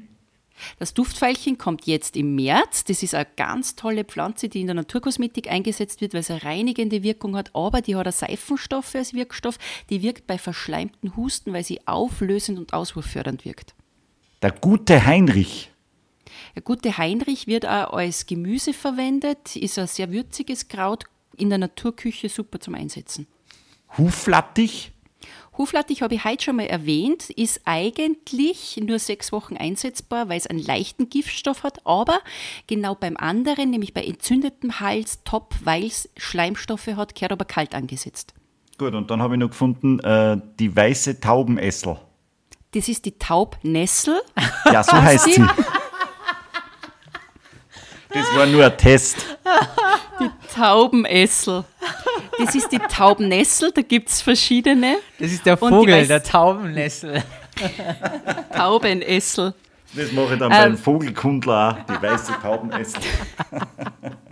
[0.78, 2.84] Das Duftveilchen kommt jetzt im März.
[2.84, 6.44] Das ist eine ganz tolle Pflanze, die in der Naturkosmetik eingesetzt wird, weil es eine
[6.44, 7.56] reinigende Wirkung hat.
[7.56, 9.58] Aber die hat einen Seifenstoff als Wirkstoff.
[9.90, 13.74] Die wirkt bei verschleimten Husten, weil sie auflösend und auswurffördernd wirkt.
[14.42, 15.72] der gute Heinrich.
[16.56, 21.06] Der gute Heinrich wird auch als Gemüse verwendet, ist ein sehr würziges Kraut,
[21.38, 23.28] in der Naturküche super zum Einsetzen.
[23.98, 24.92] Huflattich,
[25.60, 30.48] Huflattich habe ich heute schon mal erwähnt, ist eigentlich nur sechs Wochen einsetzbar, weil es
[30.48, 32.20] einen leichten Giftstoff hat, aber
[32.66, 37.76] genau beim anderen, nämlich bei entzündetem Hals, top, weil es Schleimstoffe hat, kehrt aber kalt
[37.76, 38.34] angesetzt.
[38.78, 41.98] Gut, und dann habe ich noch gefunden, äh, die weiße Taubenessel.
[42.72, 44.22] Das ist die Taubnessel.
[44.72, 45.46] Ja, so heißt sie.
[48.12, 49.18] Das war nur ein Test.
[50.56, 51.64] Taubenessel.
[52.38, 54.98] Das ist die Taubnessel, da gibt es verschiedene.
[55.20, 57.24] Das ist der Und die Vogel, der Taubennessel.
[58.56, 59.54] Taubenessel.
[59.96, 60.58] Das mache ich dann Ähm.
[60.58, 63.02] beim Vogelkundler auch, die weiße Taubenessel.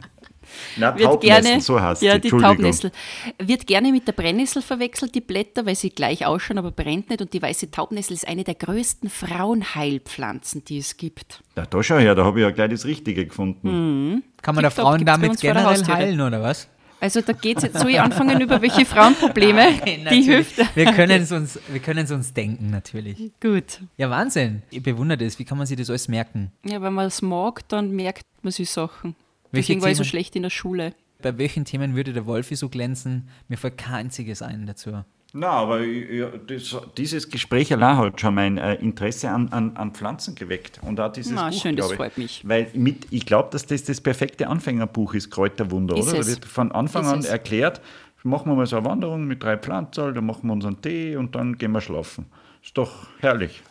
[0.78, 2.30] Na, Wird gerne, so heißt ja, die.
[2.30, 2.92] Taubnessel.
[3.40, 7.22] Wird gerne mit der Brennnessel verwechselt, die Blätter, weil sie gleich ausschauen, aber brennt nicht.
[7.22, 11.42] Und die weiße Taubnessel ist eine der größten Frauenheilpflanzen, die es gibt.
[11.56, 13.70] Ja, da schau her, da habe ich ja gleich das Richtige gefunden.
[13.70, 14.24] Hm.
[14.42, 16.70] Kann man da Tipptopp, Frauen damit der generell heilen, oder was?
[17.00, 20.28] Also da geht es jetzt, soll ich anfangen über welche Frauenprobleme die Natürlich.
[20.28, 20.68] Hüfte.
[20.74, 23.32] Wir können es uns, wir können es uns denken, natürlich.
[23.40, 23.82] Gut.
[23.98, 24.64] Ja, Wahnsinn.
[24.72, 25.38] Ich bewundere das.
[25.38, 26.52] Wie kann man sich das alles merken?
[26.66, 29.16] Ja, wenn man es mag, dann merkt man sich Sachen.
[29.52, 30.10] Welche Deswegen war ich so Themen?
[30.10, 30.94] schlecht in der Schule.
[31.22, 33.28] Bei welchen Themen würde der Wolfi so glänzen?
[33.48, 35.04] Mir fällt kein einziges ein dazu.
[35.34, 39.76] Na, aber ich- ja, das, dieses Gespräch allein hat schon mein äh, Interesse an, an,
[39.76, 40.80] an Pflanzen geweckt.
[40.84, 41.98] Und auch dieses Na, Buch, schön, das ich.
[41.98, 42.48] freut mich.
[42.48, 46.20] Weil mit, ich glaube, dass das das perfekte Anfängerbuch ist, Kräuterwunder, Ist oder?
[46.20, 46.28] es.
[46.28, 47.26] Da wird von Anfang Ist an es.
[47.26, 47.82] erklärt,
[48.24, 51.34] machen wir mal so eine Wanderung mit drei Pflanzen, dann machen wir unseren Tee und
[51.36, 52.26] dann gehen wir schlafen.
[52.64, 53.62] Ist doch herrlich.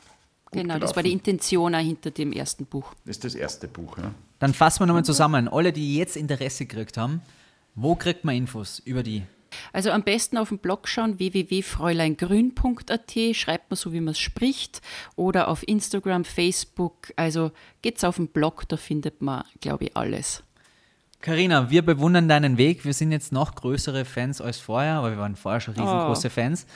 [0.50, 1.04] Gut Genau, das war gelaufen.
[1.04, 2.94] die Intention auch hinter dem ersten Buch.
[3.04, 4.12] Das ist das erste Buch, ja.
[4.38, 5.48] Dann fassen wir nochmal zusammen.
[5.48, 7.22] Alle, die jetzt Interesse gekriegt haben,
[7.74, 9.22] wo kriegt man Infos über die?
[9.72, 14.80] Also am besten auf dem Blog schauen, www.fräuleingrün.at, schreibt man so, wie man es spricht,
[15.14, 17.12] oder auf Instagram, Facebook.
[17.16, 20.42] Also geht's auf den Blog, da findet man, glaube ich, alles.
[21.20, 22.84] Karina, wir bewundern deinen Weg.
[22.84, 25.82] Wir sind jetzt noch größere Fans als vorher, aber wir waren vorher schon Oh.
[25.82, 26.66] riesengroße Fans.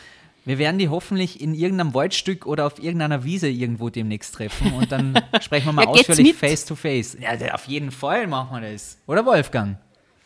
[0.45, 4.91] Wir werden die hoffentlich in irgendeinem Waldstück oder auf irgendeiner Wiese irgendwo demnächst treffen und
[4.91, 7.17] dann sprechen wir mal Ja, ausführlich face to face.
[7.21, 8.99] Ja, auf jeden Fall machen wir das.
[9.07, 9.77] Oder Wolfgang?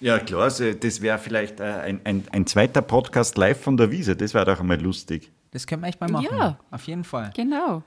[0.01, 3.91] Ja, klar, also das wäre vielleicht äh, ein, ein, ein zweiter Podcast live von der
[3.91, 4.17] Wiese.
[4.17, 5.33] Das wäre doch einmal lustig.
[5.51, 6.29] Das können wir echt mal machen.
[6.31, 6.59] Ja.
[6.71, 7.31] Auf jeden Fall.
[7.35, 7.83] Genau.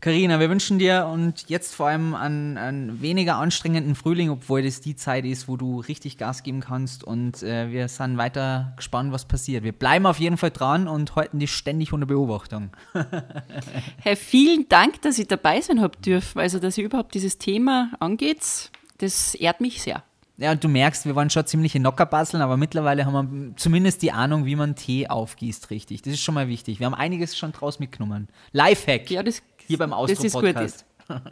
[0.00, 4.80] Karina, wir wünschen dir und jetzt vor allem einen, einen weniger anstrengenden Frühling, obwohl das
[4.80, 7.04] die Zeit ist, wo du richtig Gas geben kannst.
[7.04, 9.62] Und äh, wir sind weiter gespannt, was passiert.
[9.62, 12.70] Wir bleiben auf jeden Fall dran und halten dich ständig unter Beobachtung.
[13.98, 16.38] Herr, vielen Dank, dass ich dabei sein habe dürfen.
[16.38, 20.02] Also, dass ihr überhaupt dieses Thema angeht, das ehrt mich sehr.
[20.40, 24.10] Ja, und du merkst, wir waren schon ziemliche Nockerbasteln, aber mittlerweile haben wir zumindest die
[24.10, 26.00] Ahnung, wie man Tee aufgießt, richtig.
[26.00, 26.78] Das ist schon mal wichtig.
[26.78, 28.26] Wir haben einiges schon draus mitgenommen.
[28.52, 29.10] Lifehack.
[29.10, 29.92] Ja, das, Hier beim.
[29.92, 30.84] Austro-Podcast.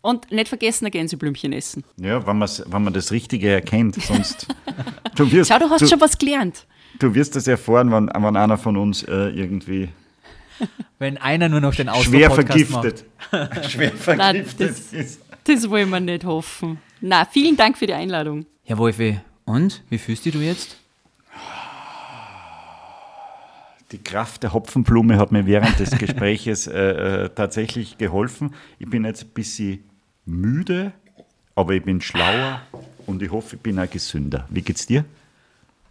[0.00, 1.84] Und nicht vergessen, ein Gänseblümchen essen.
[1.96, 4.46] Ja, wenn, wenn man das Richtige erkennt, sonst.
[5.16, 6.66] du, wirst, Schau, du hast du, schon was gelernt.
[6.98, 9.88] du wirst das erfahren, wenn, wenn einer von uns äh, irgendwie
[10.98, 13.04] Wenn einer nur noch den schwer Austro-Podcast macht.
[13.30, 13.70] vergiftet.
[13.70, 15.20] schwer Nein, vergiftet das- ist.
[15.44, 16.78] Das wollen wir nicht hoffen.
[17.00, 18.44] Na, vielen Dank für die Einladung.
[18.66, 19.82] Ja, Wolfi, und?
[19.88, 20.76] Wie fühlst du dich jetzt?
[23.90, 28.54] Die Kraft der Hopfenblume hat mir während des Gespräches äh, äh, tatsächlich geholfen.
[28.78, 29.84] Ich bin jetzt ein bisschen
[30.26, 30.92] müde,
[31.54, 32.60] aber ich bin schlauer
[33.06, 34.46] und ich hoffe, ich bin auch gesünder.
[34.50, 35.04] Wie geht's dir?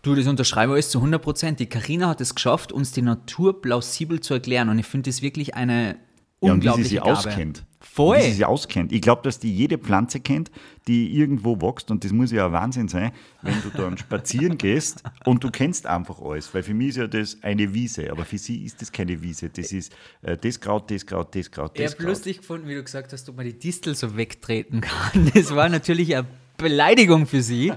[0.03, 1.59] Du, das unterschreibe ich alles zu 100 Prozent.
[1.59, 4.69] Die Karina hat es geschafft, uns die Natur plausibel zu erklären.
[4.69, 5.97] Und ich finde das wirklich eine
[6.41, 7.11] Ja, und wie sie sie Gabe.
[7.13, 7.63] auskennt.
[7.79, 8.17] Voll.
[8.17, 8.91] Wie sie sie auskennt.
[8.91, 10.51] Ich glaube, dass die jede Pflanze kennt,
[10.87, 11.89] die irgendwo wächst.
[11.89, 13.11] Und das muss ja ein Wahnsinn sein,
[13.41, 16.53] wenn du dann spazieren gehst und du kennst einfach alles.
[16.53, 19.49] Weil für mich ist ja das eine Wiese, aber für sie ist das keine Wiese.
[19.49, 19.91] Das ist
[20.21, 22.09] äh, das Kraut, das Kraut, das Kraut, Ich das habe Kraut.
[22.15, 25.31] lustig gefunden, wie du gesagt hast, ob man die Distel so wegtreten kann.
[25.33, 26.27] Das war natürlich eine
[26.57, 27.73] Beleidigung für sie.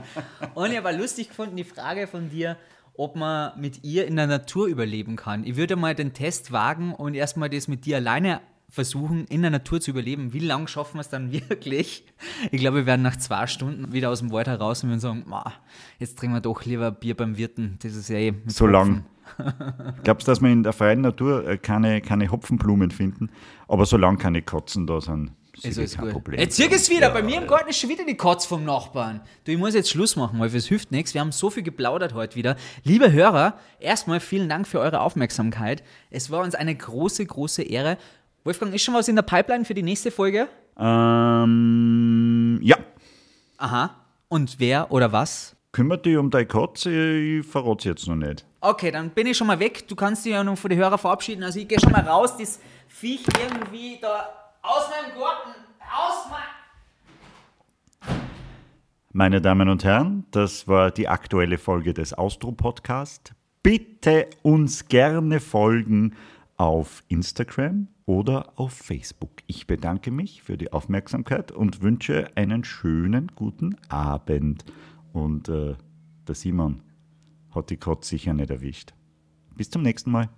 [0.55, 2.57] Und ich habe auch lustig gefunden, die Frage von dir,
[2.95, 5.45] ob man mit ihr in der Natur überleben kann.
[5.45, 8.41] Ich würde mal den Test wagen und erstmal das mit dir alleine
[8.71, 10.33] versuchen, in der Natur zu überleben.
[10.33, 12.05] Wie lange schaffen wir es dann wirklich?
[12.51, 15.25] Ich glaube, wir werden nach zwei Stunden wieder aus dem Wald heraus und sagen,
[15.99, 17.79] jetzt trinken wir doch lieber Bier beim Wirten.
[17.83, 19.05] Das ist ja eh so lang.
[20.05, 23.31] Glaubst du, dass wir in der freien Natur äh, keine, keine Hopfenblumen finden?
[23.69, 25.33] Aber solange keine Katzen da sind,
[25.63, 26.13] ist alles kein gut.
[26.13, 26.41] Problem.
[26.41, 27.09] Jetzt sieh es wieder.
[27.09, 29.21] Ja, Bei mir im Garten ist schon wieder die Katz vom Nachbarn.
[29.45, 31.15] Du, ich muss jetzt Schluss machen, weil es hilft nichts.
[31.15, 32.57] Wir haben so viel geplaudert heute wieder.
[32.85, 35.83] Liebe Hörer, erstmal vielen Dank für eure Aufmerksamkeit.
[36.11, 37.99] Es war uns eine große, große Ehre.
[38.43, 40.49] Wolfgang, ist schon was in der Pipeline für die nächste Folge?
[40.79, 42.77] Ähm, ja.
[43.59, 43.95] Aha.
[44.29, 45.55] Und wer oder was?
[45.73, 48.47] Kümmert dich um deine Katze, ich verrate es jetzt noch nicht.
[48.63, 49.87] Okay, dann bin ich schon mal weg.
[49.87, 51.43] Du kannst dich ja noch von den Hörern verabschieden.
[51.43, 54.29] Also ich gehe schon mal raus, das Viech irgendwie da
[54.63, 55.51] aus meinem Garten,
[55.95, 58.21] aus meinem...
[59.13, 63.33] Meine Damen und Herren, das war die aktuelle Folge des Austro-Podcast.
[63.63, 66.17] Bitte uns gerne folgen
[66.57, 69.31] auf Instagram oder auf Facebook.
[69.47, 74.65] Ich bedanke mich für die Aufmerksamkeit und wünsche einen schönen guten Abend.
[75.13, 75.77] Und äh,
[76.27, 76.83] der Simon
[77.55, 78.95] hat die Kotz sicher nicht erwischt.
[79.55, 80.29] Bis zum nächsten Mal.